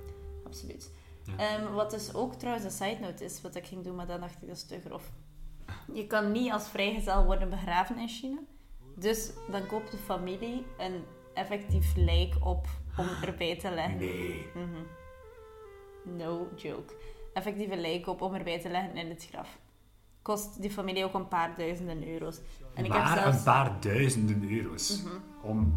Absoluut. 0.44 0.90
Ja. 1.22 1.36
Ehm, 1.36 1.72
wat 1.72 1.90
dus 1.90 2.14
ook 2.14 2.34
trouwens 2.34 2.64
een 2.64 2.88
side 2.88 3.00
note 3.00 3.24
is, 3.24 3.40
wat 3.40 3.54
ik 3.54 3.66
ging 3.66 3.84
doen, 3.84 3.94
maar 3.94 4.06
dan 4.06 4.20
dacht 4.20 4.42
ik 4.42 4.48
dat 4.48 4.56
is 4.56 4.66
te 4.66 4.80
grof. 4.86 5.10
Je 5.92 6.06
kan 6.06 6.32
niet 6.32 6.52
als 6.52 6.68
vrijgezel 6.68 7.24
worden 7.24 7.50
begraven 7.50 7.98
in 7.98 8.08
China. 8.08 8.38
Dus 8.94 9.32
dan 9.50 9.66
koopt 9.66 9.90
de 9.90 9.96
familie 9.96 10.64
een 10.78 11.04
effectief 11.34 11.96
lijk 11.96 12.34
op 12.40 12.66
om 12.96 13.08
erbij 13.22 13.58
te 13.58 13.70
leggen. 13.70 13.98
Nee. 13.98 14.46
Mhm. 14.54 14.82
No 16.18 16.48
joke. 16.56 16.94
Effectieve 17.32 17.76
lijk 17.76 18.06
op 18.06 18.20
om 18.20 18.34
erbij 18.34 18.60
te 18.60 18.68
leggen 18.68 18.96
in 18.96 19.08
het 19.08 19.26
graf. 19.30 19.58
Kost 20.22 20.62
die 20.62 20.70
familie 20.70 21.04
ook 21.04 21.14
een 21.14 21.28
paar 21.28 21.56
duizenden 21.56 22.08
euro's. 22.08 22.40
En 22.74 22.84
ik 22.84 22.92
heb 22.92 23.06
zelfs 23.06 23.36
een 23.36 23.42
paar 23.42 23.80
duizenden 23.80 24.50
euro's. 24.50 25.02
Mhm. 25.02 25.14
Om... 25.42 25.74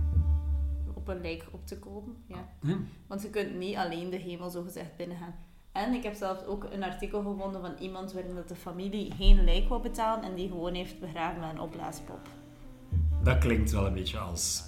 op 0.93 1.07
een 1.07 1.21
lijk 1.21 1.45
op 1.51 1.67
te 1.67 1.79
kopen. 1.79 2.23
Ja. 2.27 2.49
Hm. 2.61 2.77
Want 3.07 3.21
je 3.21 3.29
kunt 3.29 3.55
niet 3.55 3.75
alleen 3.75 4.09
de 4.09 4.17
hemel 4.17 4.49
zogezegd 4.49 4.95
binnengaan. 4.95 5.35
En 5.71 5.93
ik 5.93 6.03
heb 6.03 6.13
zelfs 6.13 6.45
ook 6.45 6.63
een 6.63 6.83
artikel 6.83 7.21
gevonden 7.21 7.61
van 7.61 7.75
iemand 7.79 8.13
waarin 8.13 8.35
dat 8.35 8.47
de 8.47 8.55
familie 8.55 9.11
geen 9.11 9.43
lijk 9.43 9.69
wou 9.69 9.81
betalen 9.81 10.23
en 10.23 10.35
die 10.35 10.47
gewoon 10.47 10.73
heeft 10.73 10.99
begraven 10.99 11.39
met 11.39 11.49
een 11.49 11.59
opblaaspop. 11.59 12.29
Dat 13.27 13.37
klinkt 13.37 13.71
wel 13.71 13.85
een 13.85 13.93
beetje 13.93 14.17
als 14.17 14.63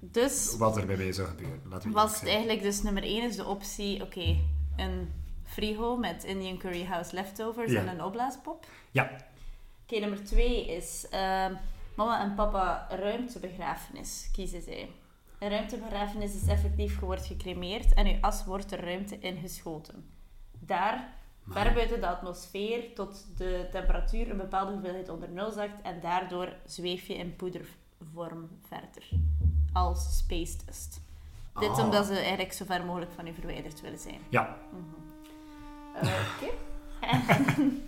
Dus 0.00 0.56
wat 0.56 0.76
er 0.76 0.86
bij 0.86 0.96
mij 0.96 1.12
zou 1.12 1.28
gebeuren. 1.28 1.60
Laten 1.68 1.88
we 1.88 1.94
was 1.94 2.20
het 2.20 2.28
eigenlijk 2.28 2.62
dus 2.62 2.82
nummer 2.82 3.02
1 3.02 3.28
is 3.28 3.36
de 3.36 3.44
optie, 3.44 4.02
oké, 4.02 4.36
een 4.76 5.12
frigo 5.44 5.96
met 5.96 6.24
Indian 6.24 6.58
Curry 6.58 6.84
House 6.84 7.14
leftovers 7.14 7.72
Ja. 7.72 7.80
en 7.80 7.88
een 7.88 8.02
opblaaspop. 8.04 8.66
Ja. 8.90 9.10
Oké, 9.82 9.98
nummer 10.00 10.24
2 10.24 10.66
is 10.66 11.06
ehm, 11.10 11.54
mama 11.96 12.20
en 12.20 12.34
papa 12.34 12.86
ruimtebegrafenis, 12.90 14.28
kiezen 14.32 14.62
zij. 14.62 14.90
Een 15.38 15.48
ruimtebegrafenis 15.48 16.34
is 16.34 16.48
effectief, 16.48 17.00
je 17.00 17.06
wordt 17.06 17.26
gecremeerd 17.26 17.94
en 17.94 18.06
je 18.06 18.18
as 18.20 18.44
wordt 18.44 18.68
de 18.70 18.76
ruimte 18.76 19.18
ingeschoten. 19.18 20.10
Daar, 20.58 21.14
ver 21.50 21.74
buiten 21.74 22.00
de 22.00 22.06
atmosfeer, 22.08 22.94
tot 22.94 23.26
de 23.36 23.68
temperatuur 23.70 24.30
een 24.30 24.36
bepaalde 24.36 24.72
hoeveelheid 24.72 25.08
onder 25.08 25.28
nul 25.30 25.50
zakt 25.50 25.82
en 25.82 26.00
daardoor 26.00 26.52
zweef 26.64 27.06
je 27.06 27.14
in 27.14 27.36
poedervorm 27.36 28.48
verder. 28.68 29.08
Als 29.72 30.16
space 30.18 30.56
dust. 30.66 31.00
Dit 31.58 31.68
Ah. 31.68 31.78
omdat 31.78 32.06
ze 32.06 32.14
eigenlijk 32.18 32.52
zo 32.52 32.64
ver 32.64 32.84
mogelijk 32.84 33.12
van 33.12 33.26
u 33.26 33.34
verwijderd 33.34 33.80
willen 33.80 33.98
zijn. 33.98 34.20
Ja. 34.28 34.56
Eh, 35.94 36.08
Oké. 36.36 36.52
En, 37.00 37.82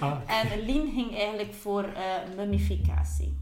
Ah. 0.00 0.20
en 0.26 0.60
Lien 0.60 0.92
ging 0.92 1.14
eigenlijk 1.16 1.54
voor 1.54 1.84
eh, 1.84 2.02
mummificatie. 2.36 3.36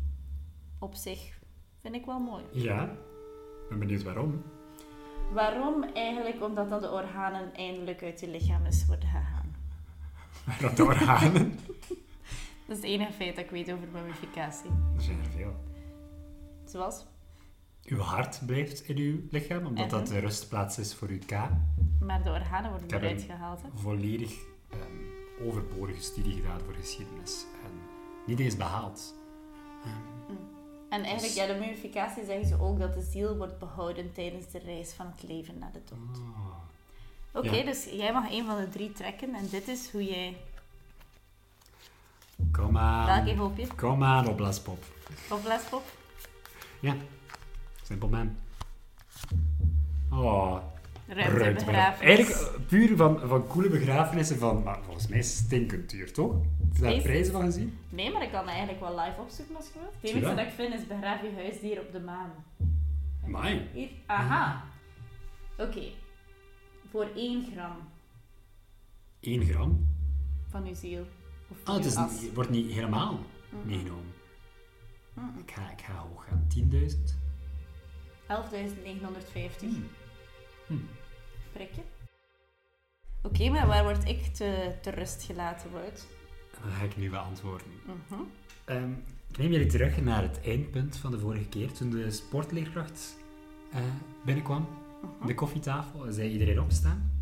Op 0.78 0.94
zich 0.94 1.38
vind 1.80 1.94
ik 1.94 2.06
wel 2.06 2.18
mooi. 2.18 2.44
Ja. 2.52 2.82
Ik 2.82 3.68
ben 3.68 3.78
benieuwd 3.78 4.02
waarom. 4.02 4.42
Waarom? 5.32 5.82
Eigenlijk 5.94 6.42
omdat 6.44 6.70
dan 6.70 6.80
de 6.80 6.90
organen 6.90 7.54
eindelijk 7.54 8.02
uit 8.02 8.20
je 8.20 8.28
lichaam 8.28 8.64
is 8.66 8.86
worden 8.86 9.08
gegaan. 9.08 9.41
De 10.74 10.84
organen. 10.84 11.58
Dat 12.66 12.76
is 12.76 12.76
het 12.76 12.92
enige 12.92 13.12
feit 13.12 13.36
dat 13.36 13.44
ik 13.44 13.50
weet 13.50 13.72
over 13.72 13.88
mummificatie. 13.92 14.70
Er 14.96 15.02
zijn 15.02 15.18
er 15.18 15.30
veel. 15.36 15.54
Zoals? 16.64 17.04
Uw 17.84 17.98
hart 17.98 18.40
blijft 18.46 18.88
in 18.88 18.96
uw 18.96 19.20
lichaam, 19.30 19.66
omdat 19.66 19.90
dat 19.90 20.06
de 20.06 20.18
rustplaats 20.18 20.78
is 20.78 20.94
voor 20.94 21.08
uw 21.08 21.18
K. 21.26 21.30
Maar 22.00 22.22
de 22.22 22.30
organen 22.30 22.70
worden 22.70 22.96
eruit 22.98 23.22
gehaald. 23.22 23.62
Hè? 23.62 23.68
Volledig 23.74 24.34
ehm, 24.70 25.48
overbodige 25.48 26.02
studie 26.02 26.34
gedaan 26.34 26.60
voor 26.60 26.74
geschiedenis. 26.74 27.44
En 27.64 27.70
niet 28.26 28.38
eens 28.40 28.56
behaald. 28.56 29.14
Ehm, 29.84 30.36
En 30.88 31.02
eigenlijk, 31.02 31.20
Dus- 31.20 31.34
ja, 31.34 31.46
de 31.52 31.58
mummificatie 31.58 32.24
zeggen 32.24 32.46
ze 32.46 32.60
ook 32.60 32.78
dat 32.78 32.94
de 32.94 33.02
ziel 33.02 33.36
wordt 33.36 33.58
behouden 33.58 34.12
tijdens 34.12 34.50
de 34.50 34.58
reis 34.58 34.92
van 34.92 35.06
het 35.06 35.22
leven 35.22 35.58
naar 35.58 35.72
de 35.72 35.82
dood. 35.84 36.18
ah. 36.18 36.56
Oké, 37.32 37.50
Ja. 37.56 37.64
dus 37.64 37.84
jij 37.84 38.12
mag 38.12 38.30
een 38.30 38.44
van 38.46 38.56
de 38.56 38.68
drie 38.68 38.92
trekken 38.92 39.34
en 39.34 39.48
dit 39.50 39.68
is 39.68 39.90
hoe 39.90 40.04
jij... 40.04 40.36
Kom 42.52 42.78
aan. 42.78 43.24
Welke 43.24 43.40
hoop 43.40 43.56
je? 43.56 43.66
Kom 43.76 44.04
aan, 44.04 44.28
opblaaspop. 44.28 44.84
Opblaaspop? 45.30 45.82
Ja. 46.80 46.94
Simpel 47.82 48.08
man. 48.08 48.36
Oh, 50.10 50.56
Ruimtebegrafenis. 51.06 52.16
Eigenlijk 52.16 52.30
eh, 52.30 52.60
puur 52.66 52.96
van, 52.96 53.20
van 53.24 53.46
coole 53.46 53.68
begrafenissen 53.68 54.38
van, 54.38 54.62
maar 54.62 54.78
volgens 54.84 55.06
mij 55.06 55.22
stinkend 55.22 55.90
duur, 55.90 56.12
toch? 56.12 56.32
Heb 56.32 56.76
je 56.76 56.82
daar 56.82 57.00
prijzen 57.00 57.32
van 57.32 57.42
gezien? 57.42 57.78
Nee, 57.88 58.12
maar 58.12 58.22
ik 58.22 58.30
kan 58.30 58.48
eigenlijk 58.48 58.80
wel 58.80 59.00
live 59.00 59.20
opzoeken 59.20 59.56
als 59.56 59.66
je 59.66 59.72
wilt. 59.78 59.92
Het 60.00 60.10
enige 60.10 60.26
dat? 60.26 60.36
dat 60.36 60.46
ik 60.46 60.52
vind 60.52 60.74
is 60.74 60.86
begraaf 60.86 61.22
je 61.22 61.32
huisdier 61.36 61.80
op 61.80 61.92
de 61.92 62.00
maan. 62.00 62.30
Hier, 63.72 63.88
aha. 64.06 64.64
Oké. 65.58 65.82
Voor 66.92 67.08
1 67.16 67.44
gram 67.52 67.76
1 69.20 69.44
gram? 69.44 69.86
van 70.48 70.66
uw 70.66 70.74
ziel. 70.74 71.06
Of 71.48 71.56
van 71.64 71.74
Oh, 71.74 71.80
het 71.80 71.84
uw 71.84 71.90
is 71.90 71.96
as. 71.96 72.10
niet- 72.12 72.20
het 72.22 72.34
wordt 72.34 72.50
niet 72.50 72.70
helemaal 72.72 73.18
Mhm. 73.50 73.66
meegenomen. 73.66 74.12
Ik 75.38 75.50
ga, 75.50 75.70
ik 75.70 75.80
ga 75.80 75.94
hoog 75.94 76.24
gaan. 76.28 76.46
10.000? 76.48 77.18
11.950 78.26 79.68
Hmm. 79.70 79.86
Hmm. 80.66 80.88
prikje. 81.52 81.82
Oké, 83.22 83.48
maar 83.48 83.66
waar 83.66 83.82
word 83.82 84.08
ik 84.08 84.22
te, 84.22 84.74
te 84.82 84.90
rust 84.90 85.22
gelaten, 85.22 85.70
Wout? 85.72 86.06
Dan 86.62 86.70
ga 86.72 86.84
ik 86.84 86.96
nu 86.96 87.10
wel 87.10 87.20
antwoorden. 87.22 87.66
Mhm. 87.84 88.20
Ehm, 88.64 88.92
ik 89.30 89.38
neem 89.38 89.50
jullie 89.50 89.66
terug 89.66 90.00
naar 90.00 90.22
het 90.22 90.40
eindpunt 90.44 90.96
van 90.96 91.10
de 91.10 91.18
vorige 91.18 91.48
keer, 91.48 91.72
toen 91.72 91.90
de 91.90 92.10
sportleerkracht 92.10 93.16
eh, 93.72 93.80
binnenkwam. 94.24 94.68
De 95.26 95.34
koffietafel, 95.34 96.12
zei 96.12 96.30
iedereen 96.30 96.60
opstaan. 96.60 97.12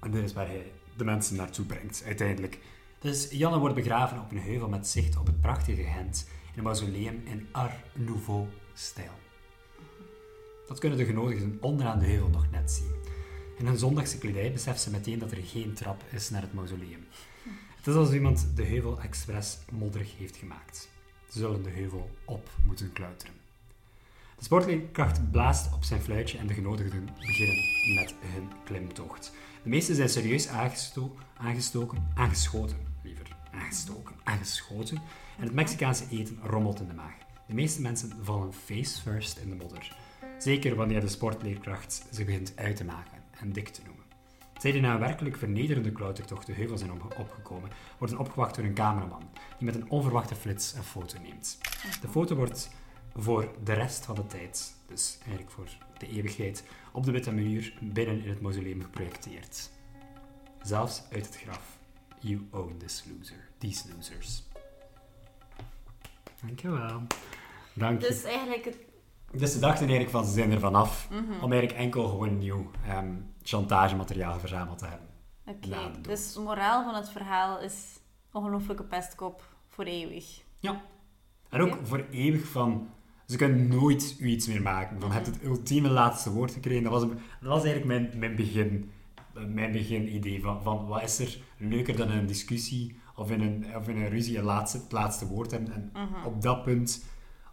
En 0.00 0.10
dit 0.10 0.24
is 0.24 0.32
waar 0.32 0.46
hij 0.46 0.72
de 0.96 1.04
mensen 1.04 1.36
naartoe 1.36 1.64
brengt, 1.64 2.02
uiteindelijk. 2.06 2.58
Dus 2.98 3.30
Janne 3.30 3.58
wordt 3.58 3.74
begraven 3.74 4.20
op 4.20 4.30
een 4.30 4.38
heuvel 4.38 4.68
met 4.68 4.86
zicht 4.86 5.16
op 5.16 5.26
het 5.26 5.40
prachtige 5.40 5.82
Gent 5.82 6.28
in 6.52 6.58
een 6.58 6.64
mausoleum 6.64 7.22
in 7.24 7.48
Art 7.52 7.74
Nouveau-stijl. 7.92 9.10
Dat 10.68 10.78
kunnen 10.78 10.98
de 10.98 11.04
genodigden 11.04 11.58
onderaan 11.60 11.98
de 11.98 12.06
heuvel 12.06 12.28
nog 12.28 12.50
net 12.50 12.70
zien. 12.72 12.94
In 13.58 13.66
hun 13.66 13.78
zondagse 13.78 14.18
kledij 14.18 14.52
beseft 14.52 14.80
ze 14.80 14.90
meteen 14.90 15.18
dat 15.18 15.30
er 15.30 15.42
geen 15.42 15.74
trap 15.74 16.02
is 16.10 16.30
naar 16.30 16.42
het 16.42 16.52
mausoleum. 16.52 17.06
Het 17.76 17.86
is 17.86 17.94
alsof 17.94 18.14
iemand 18.14 18.48
de 18.54 18.64
heuvel 18.64 19.00
expres 19.00 19.58
modderig 19.70 20.18
heeft 20.18 20.36
gemaakt. 20.36 20.88
Ze 21.28 21.38
zullen 21.38 21.62
de 21.62 21.70
heuvel 21.70 22.10
op 22.24 22.50
moeten 22.64 22.92
klauteren. 22.92 23.45
De 24.36 24.44
sportleerkracht 24.44 25.30
blaast 25.30 25.74
op 25.74 25.84
zijn 25.84 26.00
fluitje 26.00 26.38
en 26.38 26.46
de 26.46 26.54
genodigden 26.54 27.08
beginnen 27.20 27.94
met 27.94 28.14
hun 28.20 28.48
klimtocht. 28.64 29.32
De 29.62 29.68
meesten 29.68 29.94
zijn 29.94 30.08
serieus 30.08 30.48
aangesto 30.48 31.16
aangestoken, 31.36 32.08
aangeschoten, 32.14 32.76
liever, 33.02 33.36
aangestoken, 33.52 34.14
aangeschoten. 34.24 34.96
En 35.38 35.44
het 35.44 35.54
Mexicaanse 35.54 36.04
eten 36.10 36.38
rommelt 36.42 36.80
in 36.80 36.88
de 36.88 36.94
maag. 36.94 37.14
De 37.46 37.54
meeste 37.54 37.80
mensen 37.80 38.12
vallen 38.22 38.52
face 38.52 39.00
first 39.00 39.38
in 39.38 39.48
de 39.50 39.56
modder. 39.56 39.96
Zeker 40.38 40.74
wanneer 40.74 41.00
de 41.00 41.08
sportleerkracht 41.08 42.06
ze 42.12 42.24
begint 42.24 42.52
uit 42.56 42.76
te 42.76 42.84
maken 42.84 43.22
en 43.40 43.52
dik 43.52 43.68
te 43.68 43.80
noemen. 43.84 44.04
Zij 44.58 44.72
die 44.72 44.80
na 44.80 44.92
een 44.92 45.00
werkelijk 45.00 45.36
vernederende 45.36 45.92
klautertocht 45.92 46.46
de 46.46 46.52
heuvel 46.52 46.78
zijn 46.78 46.92
opge- 46.92 47.18
opgekomen, 47.20 47.70
worden 47.98 48.18
opgewacht 48.18 48.54
door 48.54 48.64
een 48.64 48.74
cameraman, 48.74 49.28
die 49.58 49.66
met 49.66 49.74
een 49.74 49.90
onverwachte 49.90 50.34
flits 50.34 50.74
een 50.74 50.82
foto 50.82 51.18
neemt. 51.20 51.58
De 52.00 52.08
foto 52.08 52.34
wordt 52.34 52.70
voor 53.16 53.48
de 53.64 53.72
rest 53.72 54.04
van 54.04 54.14
de 54.14 54.26
tijd, 54.26 54.76
dus 54.86 55.16
eigenlijk 55.18 55.50
voor 55.50 55.68
de 55.98 56.08
eeuwigheid, 56.08 56.64
op 56.92 57.04
de 57.04 57.10
witte 57.10 57.32
muur 57.32 57.78
binnen 57.80 58.22
in 58.22 58.28
het 58.28 58.40
mausoleum 58.40 58.82
geprojecteerd. 58.82 59.70
Zelfs 60.62 61.02
uit 61.12 61.26
het 61.26 61.36
graf. 61.36 61.78
You 62.18 62.48
own 62.50 62.76
this 62.78 63.04
loser. 63.12 63.48
These 63.58 63.88
losers. 63.94 64.42
Dankjewel. 66.44 67.02
Dank 67.72 68.02
je. 68.02 68.08
Dus 68.08 68.22
eigenlijk 68.24 68.64
het... 68.64 68.78
Dus 69.32 69.52
ze 69.52 69.58
dachten 69.58 69.80
eigenlijk 69.80 70.10
van, 70.10 70.24
ze 70.24 70.32
zijn 70.32 70.52
er 70.52 70.60
vanaf 70.60 71.08
Mhm. 71.10 71.44
om 71.44 71.52
eigenlijk 71.52 71.80
enkel 71.80 72.08
gewoon 72.08 72.38
nieuw 72.38 72.70
ehm, 72.86 73.14
chantagemateriaal 73.42 74.38
verzameld 74.38 74.78
te 74.78 74.86
hebben. 74.86 75.08
Oké, 75.46 76.00
dus 76.00 76.32
de 76.32 76.40
moraal 76.40 76.84
van 76.84 76.94
het 76.94 77.08
verhaal 77.08 77.60
is 77.60 77.98
ongelooflijke 78.32 78.84
pestkop 78.84 79.42
voor 79.68 79.84
eeuwig. 79.84 80.44
En 81.48 81.60
ook 81.60 81.78
voor 81.82 82.06
eeuwig 82.10 82.46
van... 82.46 82.90
Ze 83.26 83.36
kunnen 83.36 83.68
nooit 83.68 84.16
u 84.18 84.26
iets 84.28 84.46
meer 84.46 84.62
maken. 84.62 85.00
Van, 85.00 85.08
je 85.08 85.14
hebt 85.14 85.26
het 85.26 85.44
ultieme 85.44 85.88
laatste 85.88 86.30
woord 86.32 86.52
gekregen. 86.52 86.82
Dat 86.82 86.92
was, 86.92 87.02
dat 87.02 87.18
was 87.40 87.64
eigenlijk 87.64 87.84
mijn, 87.84 88.18
mijn 88.18 88.36
begin 88.36 88.90
mijn 89.48 89.72
begin 89.72 90.14
idee 90.14 90.40
van, 90.42 90.62
van 90.62 90.86
wat 90.86 91.02
is 91.02 91.18
er 91.18 91.38
leuker 91.58 91.96
dan 91.96 92.10
in 92.10 92.18
een 92.18 92.26
discussie 92.26 92.96
of 93.16 93.30
in 93.30 93.40
een, 93.40 93.76
of 93.76 93.88
in 93.88 93.96
een 93.96 94.08
ruzie 94.08 94.36
het 94.36 94.44
laatste, 94.44 94.78
het 94.78 94.92
laatste 94.92 95.26
woord 95.26 95.50
hebben. 95.50 95.72
En 95.72 95.90
Mhm. 95.92 96.26
op 96.26 96.42
dat 96.42 96.62
punt 96.62 97.04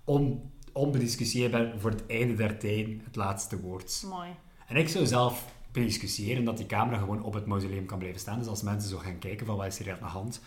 on, 0.04 0.52
onbediscussieerbaar 0.74 1.74
voor 1.80 1.90
het 1.90 2.06
einde 2.08 2.34
der 2.34 2.58
tijden 2.60 3.02
het 3.04 3.16
laatste 3.16 3.60
woord. 3.62 4.04
Mooi. 4.10 4.30
En 4.68 4.76
ik 4.76 4.90
zou 4.90 5.06
zelf 5.06 5.46
bediscussiëren 5.72 6.44
dat 6.44 6.58
die 6.58 6.66
camera 6.66 6.98
gewoon 6.98 7.24
op 7.24 7.34
het 7.34 7.46
mausoleum 7.46 7.86
kan 7.86 7.98
blijven 7.98 8.20
staan. 8.20 8.38
Dus 8.40 8.48
als 8.48 8.62
mensen 8.62 8.90
zo 8.90 8.98
gaan 8.98 9.20
kijken 9.20 9.46
van 9.46 9.56
wat 9.56 9.66
is 9.66 9.78
er 9.80 9.84
hier 9.84 9.94
aan 9.94 10.00
de 10.00 10.06
hand, 10.06 10.42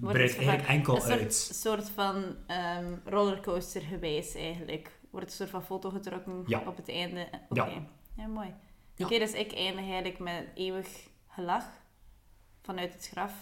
breidt 0.00 0.30
het 0.36 0.38
eigenlijk 0.46 0.68
enkel 0.68 0.94
een 0.94 1.00
soort, 1.00 1.20
uit. 1.20 1.34
soort 1.34 1.88
van 1.88 2.24
ehm, 2.46 2.94
rollercoaster 3.04 3.80
geweest 3.82 4.36
eigenlijk. 4.36 4.90
Wordt 5.10 5.26
een 5.26 5.36
soort 5.36 5.50
van 5.50 5.62
foto 5.64 5.90
getrokken 5.90 6.42
Ja. 6.46 6.62
op 6.66 6.76
het 6.76 6.88
einde. 6.88 7.28
Oké. 7.48 7.60
Ja. 7.64 7.82
Ja. 8.16 8.26
mooi. 8.26 8.54
Ja. 8.94 9.04
Oké, 9.06 9.18
dus 9.18 9.32
ik 9.32 9.52
eindig 9.52 9.84
eigenlijk 9.84 10.18
met 10.18 10.46
eeuwig 10.54 11.08
gelach 11.28 11.64
vanuit 12.62 12.92
het 12.92 13.08
graf. 13.12 13.32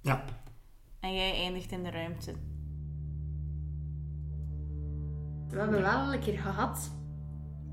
Ja, 0.00 0.24
En 1.00 1.14
jij 1.14 1.34
eindigt 1.34 1.72
in 1.72 1.82
de 1.82 1.90
ruimte. 1.90 2.32
We 5.48 5.58
hebben 5.58 5.80
wel 5.80 6.12
een 6.12 6.20
keer 6.20 6.38
gehad 6.38 6.90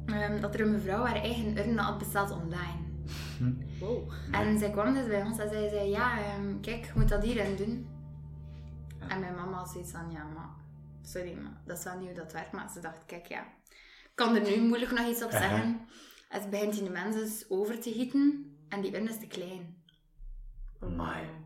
ehm, 0.06 0.42
dat 0.42 0.54
er 0.54 0.62
een 0.62 0.72
mevrouw 0.72 1.06
haar 1.06 1.16
eigen 1.22 1.58
urne 1.58 1.82
had 1.82 1.98
besteld 1.98 2.32
online. 2.32 2.88
Wow. 3.80 4.12
En 4.32 4.60
zij 4.60 4.70
kwam 4.72 4.94
dus 4.94 5.08
bij 5.08 5.22
ons 5.24 5.38
en 5.38 5.50
zij 5.50 5.70
zei, 5.70 5.90
ja, 5.90 6.20
ehm, 6.24 6.60
kijk, 6.62 6.86
je 6.86 6.92
moet 6.96 7.10
dat 7.10 7.24
hierin 7.24 7.56
doen. 7.56 7.88
En 9.08 9.20
mijn 9.20 9.36
mama 9.36 9.58
had 9.58 9.70
zoiets 9.70 9.92
van, 9.92 10.12
ja, 10.12 10.24
maar, 10.24 10.50
sorry, 11.02 11.34
maar 11.34 11.62
dat 11.66 11.78
is 11.78 11.84
wel 11.84 11.98
niet 11.98 12.08
hoe 12.08 12.18
dat 12.18 12.34
werkt. 12.34 12.52
Maar 12.52 12.70
ze 12.70 12.80
dacht, 12.80 13.06
kijk, 13.06 13.26
ja, 13.26 13.42
ik 14.04 14.12
kan 14.16 14.36
er 14.36 14.42
nu 14.42 14.62
moeilijk 14.62 14.92
nog 14.92 15.08
iets 15.08 15.24
op 15.24 15.32
zeggen. 15.32 15.88
En 16.30 16.42
ze 16.42 16.48
begint 16.50 16.74
die 16.74 16.84
de 16.84 16.90
mensen 16.90 17.22
dus 17.22 17.46
over 17.50 17.80
te 17.80 17.92
gieten 17.92 18.58
en 18.70 18.82
die 18.82 18.96
urne 18.96 19.10
is 19.10 19.20
te 19.20 19.28
klein. 19.28 19.84
Amai. 20.80 21.26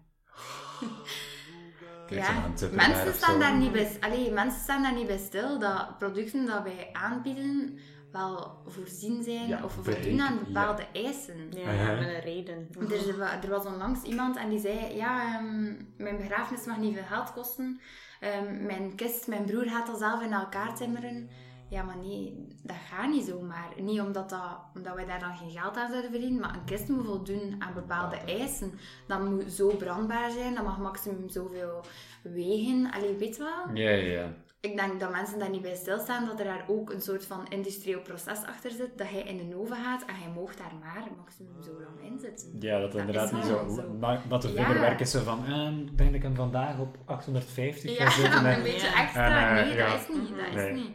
Ja, 2.10 2.52
het 2.52 2.72
mensen 2.72 3.14
staan, 3.14 3.40
daar 3.40 3.58
niet 3.58 3.72
bij, 3.72 3.98
allee, 4.00 4.32
mensen 4.32 4.62
staan 4.62 4.82
daar 4.82 4.94
niet 4.94 5.08
bij 5.08 5.18
stil 5.18 5.60
dat 5.60 5.98
producten 5.98 6.46
dat 6.46 6.64
wij 6.64 6.90
aanbieden 6.92 7.80
wel 8.14 8.62
voorzien 8.66 9.24
zijn 9.24 9.48
Ja, 9.48 9.64
of 9.64 9.74
voldoen 9.74 10.22
aan 10.22 10.34
ja. 10.34 10.40
bepaalde 10.46 10.86
eisen. 10.94 11.52
Ja, 11.52 11.70
Aha. 11.70 11.94
met 12.00 12.08
een 12.08 12.20
reden. 12.20 12.68
Er, 12.80 13.22
er 13.44 13.50
was 13.50 13.66
onlangs 13.66 14.04
iemand 14.04 14.38
en 14.38 14.50
die 14.50 14.60
zei: 14.60 14.96
Ja, 14.96 15.34
ehm, 15.36 15.74
mijn 15.98 16.18
begrafenis 16.18 16.66
mag 16.66 16.78
niet 16.78 16.94
veel 16.94 17.04
geld 17.04 17.34
kosten. 17.34 17.80
Ehm, 18.20 18.66
mijn 18.66 18.96
kist, 18.96 19.28
mijn 19.28 19.46
broer 19.46 19.66
gaat 19.66 19.88
dat 19.88 19.98
zelf 20.00 20.22
in 20.24 20.34
elkaar 20.34 20.76
timmeren. 20.76 21.30
Ja, 21.70 21.84
maar 21.84 21.98
nee, 21.98 22.48
dat 22.64 22.76
gaat 22.90 23.10
niet 23.10 23.26
zomaar. 23.26 23.68
Niet 23.78 24.02
omdat, 24.02 24.30
dat, 24.30 24.60
omdat 24.76 24.96
wij 24.96 25.06
daar 25.06 25.20
dan 25.20 25.38
geen 25.38 25.52
geld 25.52 25.78
aan 25.78 25.90
zouden 25.90 26.12
verdienen, 26.12 26.40
maar 26.40 26.54
een 26.56 26.66
kist 26.66 26.88
moet 26.90 27.06
voldoen 27.06 27.56
aan 27.60 27.74
bepaalde 27.74 28.16
eisen. 28.18 28.72
Dat 29.08 29.30
moet 29.30 29.52
zo 29.52 29.68
brandbaar 29.68 30.32
zijn, 30.32 30.56
dat 30.56 30.64
mag 30.64 30.78
maximum 30.78 31.30
zoveel 31.30 31.82
wegen. 32.24 32.92
Allee, 32.92 33.16
weet 33.18 33.36
je 33.36 33.44
wel? 33.44 33.76
Ja, 33.76 33.90
ja, 33.90 34.12
ja. 34.20 34.34
Ik 34.64 34.78
denk 34.78 35.00
dat 35.00 35.12
mensen 35.12 35.40
daar 35.40 35.50
niet 35.50 35.62
bij 35.62 35.76
stilstaan, 35.76 36.26
dat 36.26 36.40
er 36.40 36.46
daar 36.46 36.64
ook 36.68 36.90
een 36.92 37.02
soort 37.02 37.26
van 37.26 37.46
industrieel 37.50 38.02
proces 38.02 38.44
achter 38.46 38.72
zit. 38.72 38.98
Dat 38.98 39.10
hij 39.10 39.22
in 39.22 39.50
de 39.50 39.56
oven 39.58 39.76
gaat 39.76 40.06
en 40.06 40.16
hij 40.16 40.30
mag 40.42 40.56
daar 40.56 40.72
maar 40.82 41.04
maximum 41.18 41.64
zo 41.64 41.72
lang 41.72 42.12
in 42.12 42.20
zitten. 42.20 42.48
Ja, 42.60 42.80
dat 42.80 42.92
Dat 42.92 43.00
inderdaad 43.00 43.26
is 43.32 43.32
niet 43.32 43.46
zo. 43.46 43.92
Maar 44.00 44.22
wat 44.30 44.42
de 44.42 44.52
Ja. 44.52 44.74
werken 44.80 45.08
ze 45.08 45.24
van, 45.24 45.40
ik 45.88 45.98
denk 45.98 46.10
dat 46.10 46.14
ik 46.20 46.22
hem 46.24 46.36
vandaag 46.36 46.80
op 46.80 46.98
850 47.06 47.98
ga 47.98 48.04
Ja, 48.22 48.40
een 48.40 48.46
en- 48.46 48.64
beetje 48.64 48.88
extra. 48.88 49.50
En, 49.50 49.58
eh, 49.58 49.66
nee, 49.66 49.76
ja. 49.78 49.92
dat 49.92 50.00
is 50.10 50.16
niet. 50.16 50.30
Dat 50.30 50.48
is 50.48 50.54
Nee. 50.54 50.74
niet. 50.74 50.92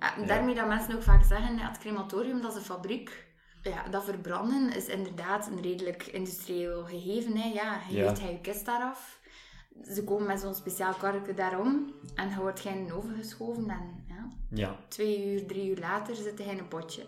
Ja, 0.00 0.24
daarmee 0.26 0.54
dat 0.54 0.66
mensen 0.68 0.94
ook 0.94 1.02
vaak 1.02 1.24
zeggen, 1.24 1.58
het 1.58 1.78
crematorium, 1.78 2.40
dat 2.42 2.50
is 2.52 2.56
een 2.58 2.64
fabriek. 2.64 3.24
Ja, 3.62 3.88
dat 3.90 4.04
verbranden 4.04 4.76
is 4.76 4.86
inderdaad 4.86 5.46
een 5.46 5.62
redelijk 5.62 6.02
industrieel 6.06 6.84
gegeven. 6.84 7.36
Hè. 7.36 7.48
Ja, 7.48 7.80
je 7.88 7.96
Ja. 7.96 8.08
geeft 8.08 8.20
hij 8.20 8.30
je 8.32 8.40
kist 8.40 8.66
daaraf. 8.66 9.20
Ze 9.94 10.04
komen 10.04 10.26
met 10.26 10.40
zo'n 10.40 10.54
speciaal 10.54 10.94
karretje 10.94 11.34
daarom. 11.34 11.92
En 12.14 12.28
je 12.28 12.36
wordt 12.36 12.60
gij 12.60 12.78
in 12.78 12.86
de 12.86 12.92
oven 12.92 13.16
geschoven. 13.16 13.70
En 13.70 14.04
ja, 14.08 14.28
Ja. 14.50 14.76
twee 14.88 15.32
uur, 15.32 15.46
drie 15.46 15.70
uur 15.70 15.78
later 15.78 16.14
zit 16.14 16.38
hij 16.38 16.46
in 16.52 16.58
een 16.58 16.68
potje. 16.68 17.06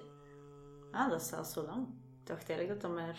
Ah, 0.91 1.11
dat 1.11 1.21
is 1.21 1.29
zelfs 1.29 1.53
zo 1.53 1.65
lang. 1.67 1.87
Ik 2.21 2.27
dacht 2.27 2.49
eigenlijk 2.49 2.81
dat 2.81 2.91
dat 2.91 3.01
maar 3.01 3.19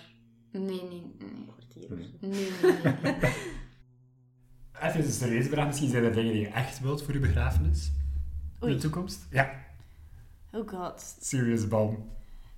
Nee, 0.51 0.63
nee, 0.63 0.83
nee. 0.89 1.15
een 1.19 1.47
kwartier 1.47 1.83
of 1.91 1.99
zo. 1.99 2.27
Nee, 2.27 2.51
nee, 2.61 2.93
nee. 3.03 3.33
even 4.81 5.03
een 5.03 5.11
serieuze 5.11 5.49
vraag. 5.49 5.65
Misschien 5.65 5.89
zijn 5.89 6.03
er 6.03 6.13
dingen 6.13 6.31
die 6.33 6.41
je 6.41 6.47
echt 6.47 6.79
wilt 6.79 7.03
voor 7.03 7.13
je 7.13 7.19
begrafenis? 7.19 7.91
In 8.61 8.67
de 8.67 8.75
toekomst? 8.77 9.27
Ja, 9.29 9.67
Oh 10.51 10.69
god. 10.69 11.15
serious 11.19 11.67
bom. 11.67 12.09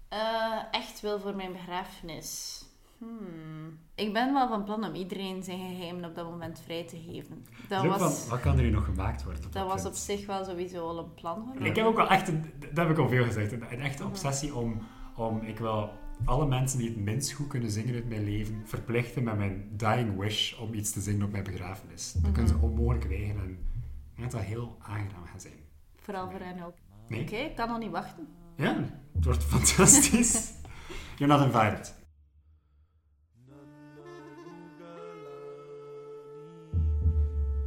Eh, 0.10 0.64
echt 0.72 1.00
wel 1.02 1.20
voor 1.20 1.36
mijn 1.36 1.52
begrafenis. 1.52 2.62
Hmm. 3.02 3.80
Ik 3.96 4.14
ben 4.14 4.34
wel 4.34 4.48
van 4.48 4.64
plan 4.64 4.84
om 4.84 4.96
iedereen 4.96 5.44
zijn 5.44 5.60
geheimen 5.60 6.06
op 6.06 6.16
dat 6.16 6.30
moment 6.30 6.60
vrij 6.60 6.88
te 6.88 6.98
geven. 6.98 7.46
Dat 7.68 7.86
was, 7.86 8.20
van, 8.20 8.30
wat 8.30 8.40
kan 8.40 8.58
er 8.58 8.64
hier 8.64 8.72
nog 8.72 8.86
gemaakt 8.86 9.24
worden? 9.24 9.52
dat 9.52 9.68
was 9.68 9.86
op 9.86 9.94
zich 9.94 10.26
wel 10.26 10.46
sowieso 10.46 10.88
al 10.88 11.00
een 11.00 11.14
plan 11.14 11.46
van 11.46 11.66
Ik 11.66 11.76
heb 11.76 11.86
ook 11.86 11.96
wel 11.96 12.10
echt, 12.10 12.28
een, 12.28 12.46
dat 12.60 12.78
heb 12.78 12.90
ik 12.90 12.98
al 12.98 13.10
veel 13.10 13.24
gezegd, 13.24 13.52
een, 13.52 13.64
een 13.72 13.80
echte 13.80 14.06
obsessie 14.06 14.56
om, 14.56 14.82
om, 15.16 15.42
ik 15.42 15.58
wil 15.58 15.90
alle 16.26 16.46
mensen 16.46 16.80
die 16.80 16.90
het 16.90 16.98
minst 16.98 17.32
goed 17.32 17.48
kunnen 17.48 17.72
zingen 17.72 17.94
uit 17.94 18.10
mijn 18.10 18.24
leven, 18.24 18.62
verplichten 18.66 19.24
met 19.24 19.38
mijn 19.38 19.70
dying 19.72 20.18
wish 20.18 20.60
om 20.60 20.74
iets 20.74 20.92
te 20.92 21.02
zingen 21.02 21.26
op 21.26 21.32
mijn 21.32 21.44
begrafenis. 21.44 22.14
Dat 22.14 22.32
kunnen 22.32 22.52
ze 22.52 22.58
onmogelijk 22.62 23.08
weigeren 23.08 23.42
en 23.42 23.50
ik 23.50 24.16
denk 24.16 24.32
dat 24.32 24.40
dat 24.42 24.50
heel 24.50 24.78
aangenaam 24.80 25.26
gaat 25.26 25.42
zijn. 25.42 25.60
Vooral 25.96 26.30
voor 26.30 26.40
hen 26.40 26.64
ook. 26.64 26.76
Nee? 27.08 27.22
Oké, 27.22 27.36
ik 27.36 27.56
kan 27.56 27.68
nog 27.68 27.80
niet 27.80 27.92
wachten. 27.92 28.28
Ja, 28.56 28.76
het 29.14 29.26
wordt 29.26 29.44
fantastisch. 29.54 30.54
You're 31.18 31.38
not 31.38 31.46
invited. 31.46 32.00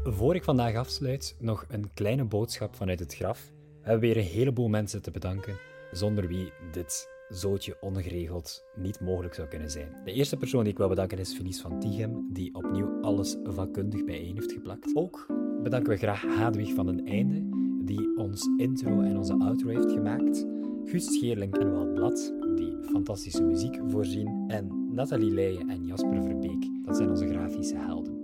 Voor 0.07 0.35
ik 0.35 0.45
vandaag 0.45 0.75
afsluit, 0.75 1.37
nog 1.38 1.64
een 1.69 1.90
kleine 1.95 2.25
boodschap 2.25 2.75
vanuit 2.75 3.01
het 3.01 3.14
graf. 3.14 3.53
We 3.83 3.90
hebben 3.90 4.09
weer 4.09 4.17
een 4.17 4.31
heleboel 4.31 4.69
mensen 4.69 5.03
te 5.03 5.11
bedanken, 5.11 5.57
zonder 5.93 6.29
wie 6.29 6.53
dit 6.73 7.09
zootje 7.29 7.77
ongeregeld 7.81 8.64
niet 8.77 9.01
mogelijk 9.01 9.35
zou 9.35 9.49
kunnen 9.49 9.71
zijn. 9.71 9.97
De 10.05 10.12
eerste 10.12 10.37
persoon 10.37 10.62
die 10.62 10.73
ik 10.73 10.79
wil 10.79 10.88
bedanken 10.88 11.19
is 11.19 11.35
Felice 11.35 11.61
van 11.61 11.81
Tichem, 11.81 12.29
die 12.33 12.55
opnieuw 12.55 13.01
alles 13.01 13.37
vakkundig 13.45 14.05
bijeen 14.05 14.35
heeft 14.35 14.53
geplakt. 14.53 14.97
Ook 14.97 15.27
bedanken 15.62 15.93
we 15.93 15.99
graag 15.99 16.23
Hadwig 16.23 16.75
van 16.75 16.87
den 16.87 17.07
Einde, 17.07 17.49
die 17.85 18.17
ons 18.17 18.49
intro 18.57 19.01
en 19.01 19.17
onze 19.17 19.38
outro 19.38 19.69
heeft 19.69 19.93
gemaakt. 19.93 20.47
Guust 20.85 21.12
Scheerling 21.12 21.57
en 21.57 21.73
Wout 21.73 21.95
Blad, 21.95 22.35
die 22.57 22.77
fantastische 22.83 23.43
muziek 23.43 23.79
voorzien. 23.87 24.45
En 24.47 24.95
Nathalie 24.95 25.33
Leijen 25.33 25.69
en 25.69 25.87
Jasper 25.87 26.23
Verbeek, 26.23 26.69
dat 26.85 26.97
zijn 26.97 27.11
onze 27.11 27.27
grafische 27.27 27.77
helden. 27.77 28.24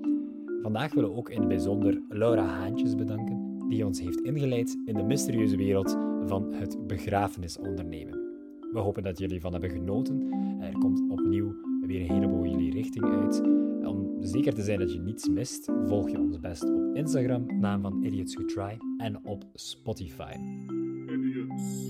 Vandaag 0.62 0.94
willen 0.94 1.10
we 1.10 1.16
ook 1.16 1.30
in 1.30 1.38
het 1.38 1.48
bijzonder 1.48 2.02
Laura 2.08 2.44
Haantjes 2.44 2.94
bedanken, 2.94 3.68
die 3.68 3.86
ons 3.86 4.00
heeft 4.00 4.20
ingeleid 4.20 4.78
in 4.84 4.94
de 4.94 5.02
mysterieuze 5.02 5.56
wereld 5.56 5.96
van 6.26 6.52
het 6.52 6.86
begrafenisondernemen. 6.86 8.18
We 8.72 8.78
hopen 8.78 9.02
dat 9.02 9.18
jullie 9.18 9.40
van 9.40 9.52
hebben 9.52 9.70
genoten. 9.70 10.32
Er 10.60 10.78
komt 10.78 11.10
opnieuw 11.10 11.54
weer 11.86 12.00
een 12.00 12.10
heleboel 12.10 12.46
jullie 12.46 12.72
richting 12.72 13.04
uit. 13.04 13.40
Om 13.86 14.16
zeker 14.20 14.54
te 14.54 14.62
zijn 14.62 14.78
dat 14.78 14.92
je 14.92 15.00
niets 15.00 15.28
mist, 15.28 15.70
volg 15.86 16.10
je 16.10 16.18
ons 16.18 16.40
best 16.40 16.64
op 16.64 16.94
Instagram, 16.94 17.60
naam 17.60 17.82
van 17.82 18.04
Idiots 18.04 18.34
Who 18.34 18.44
Try, 18.44 18.78
en 18.96 19.24
op 19.24 19.44
Spotify. 19.54 20.32
Idiots. 21.06 21.86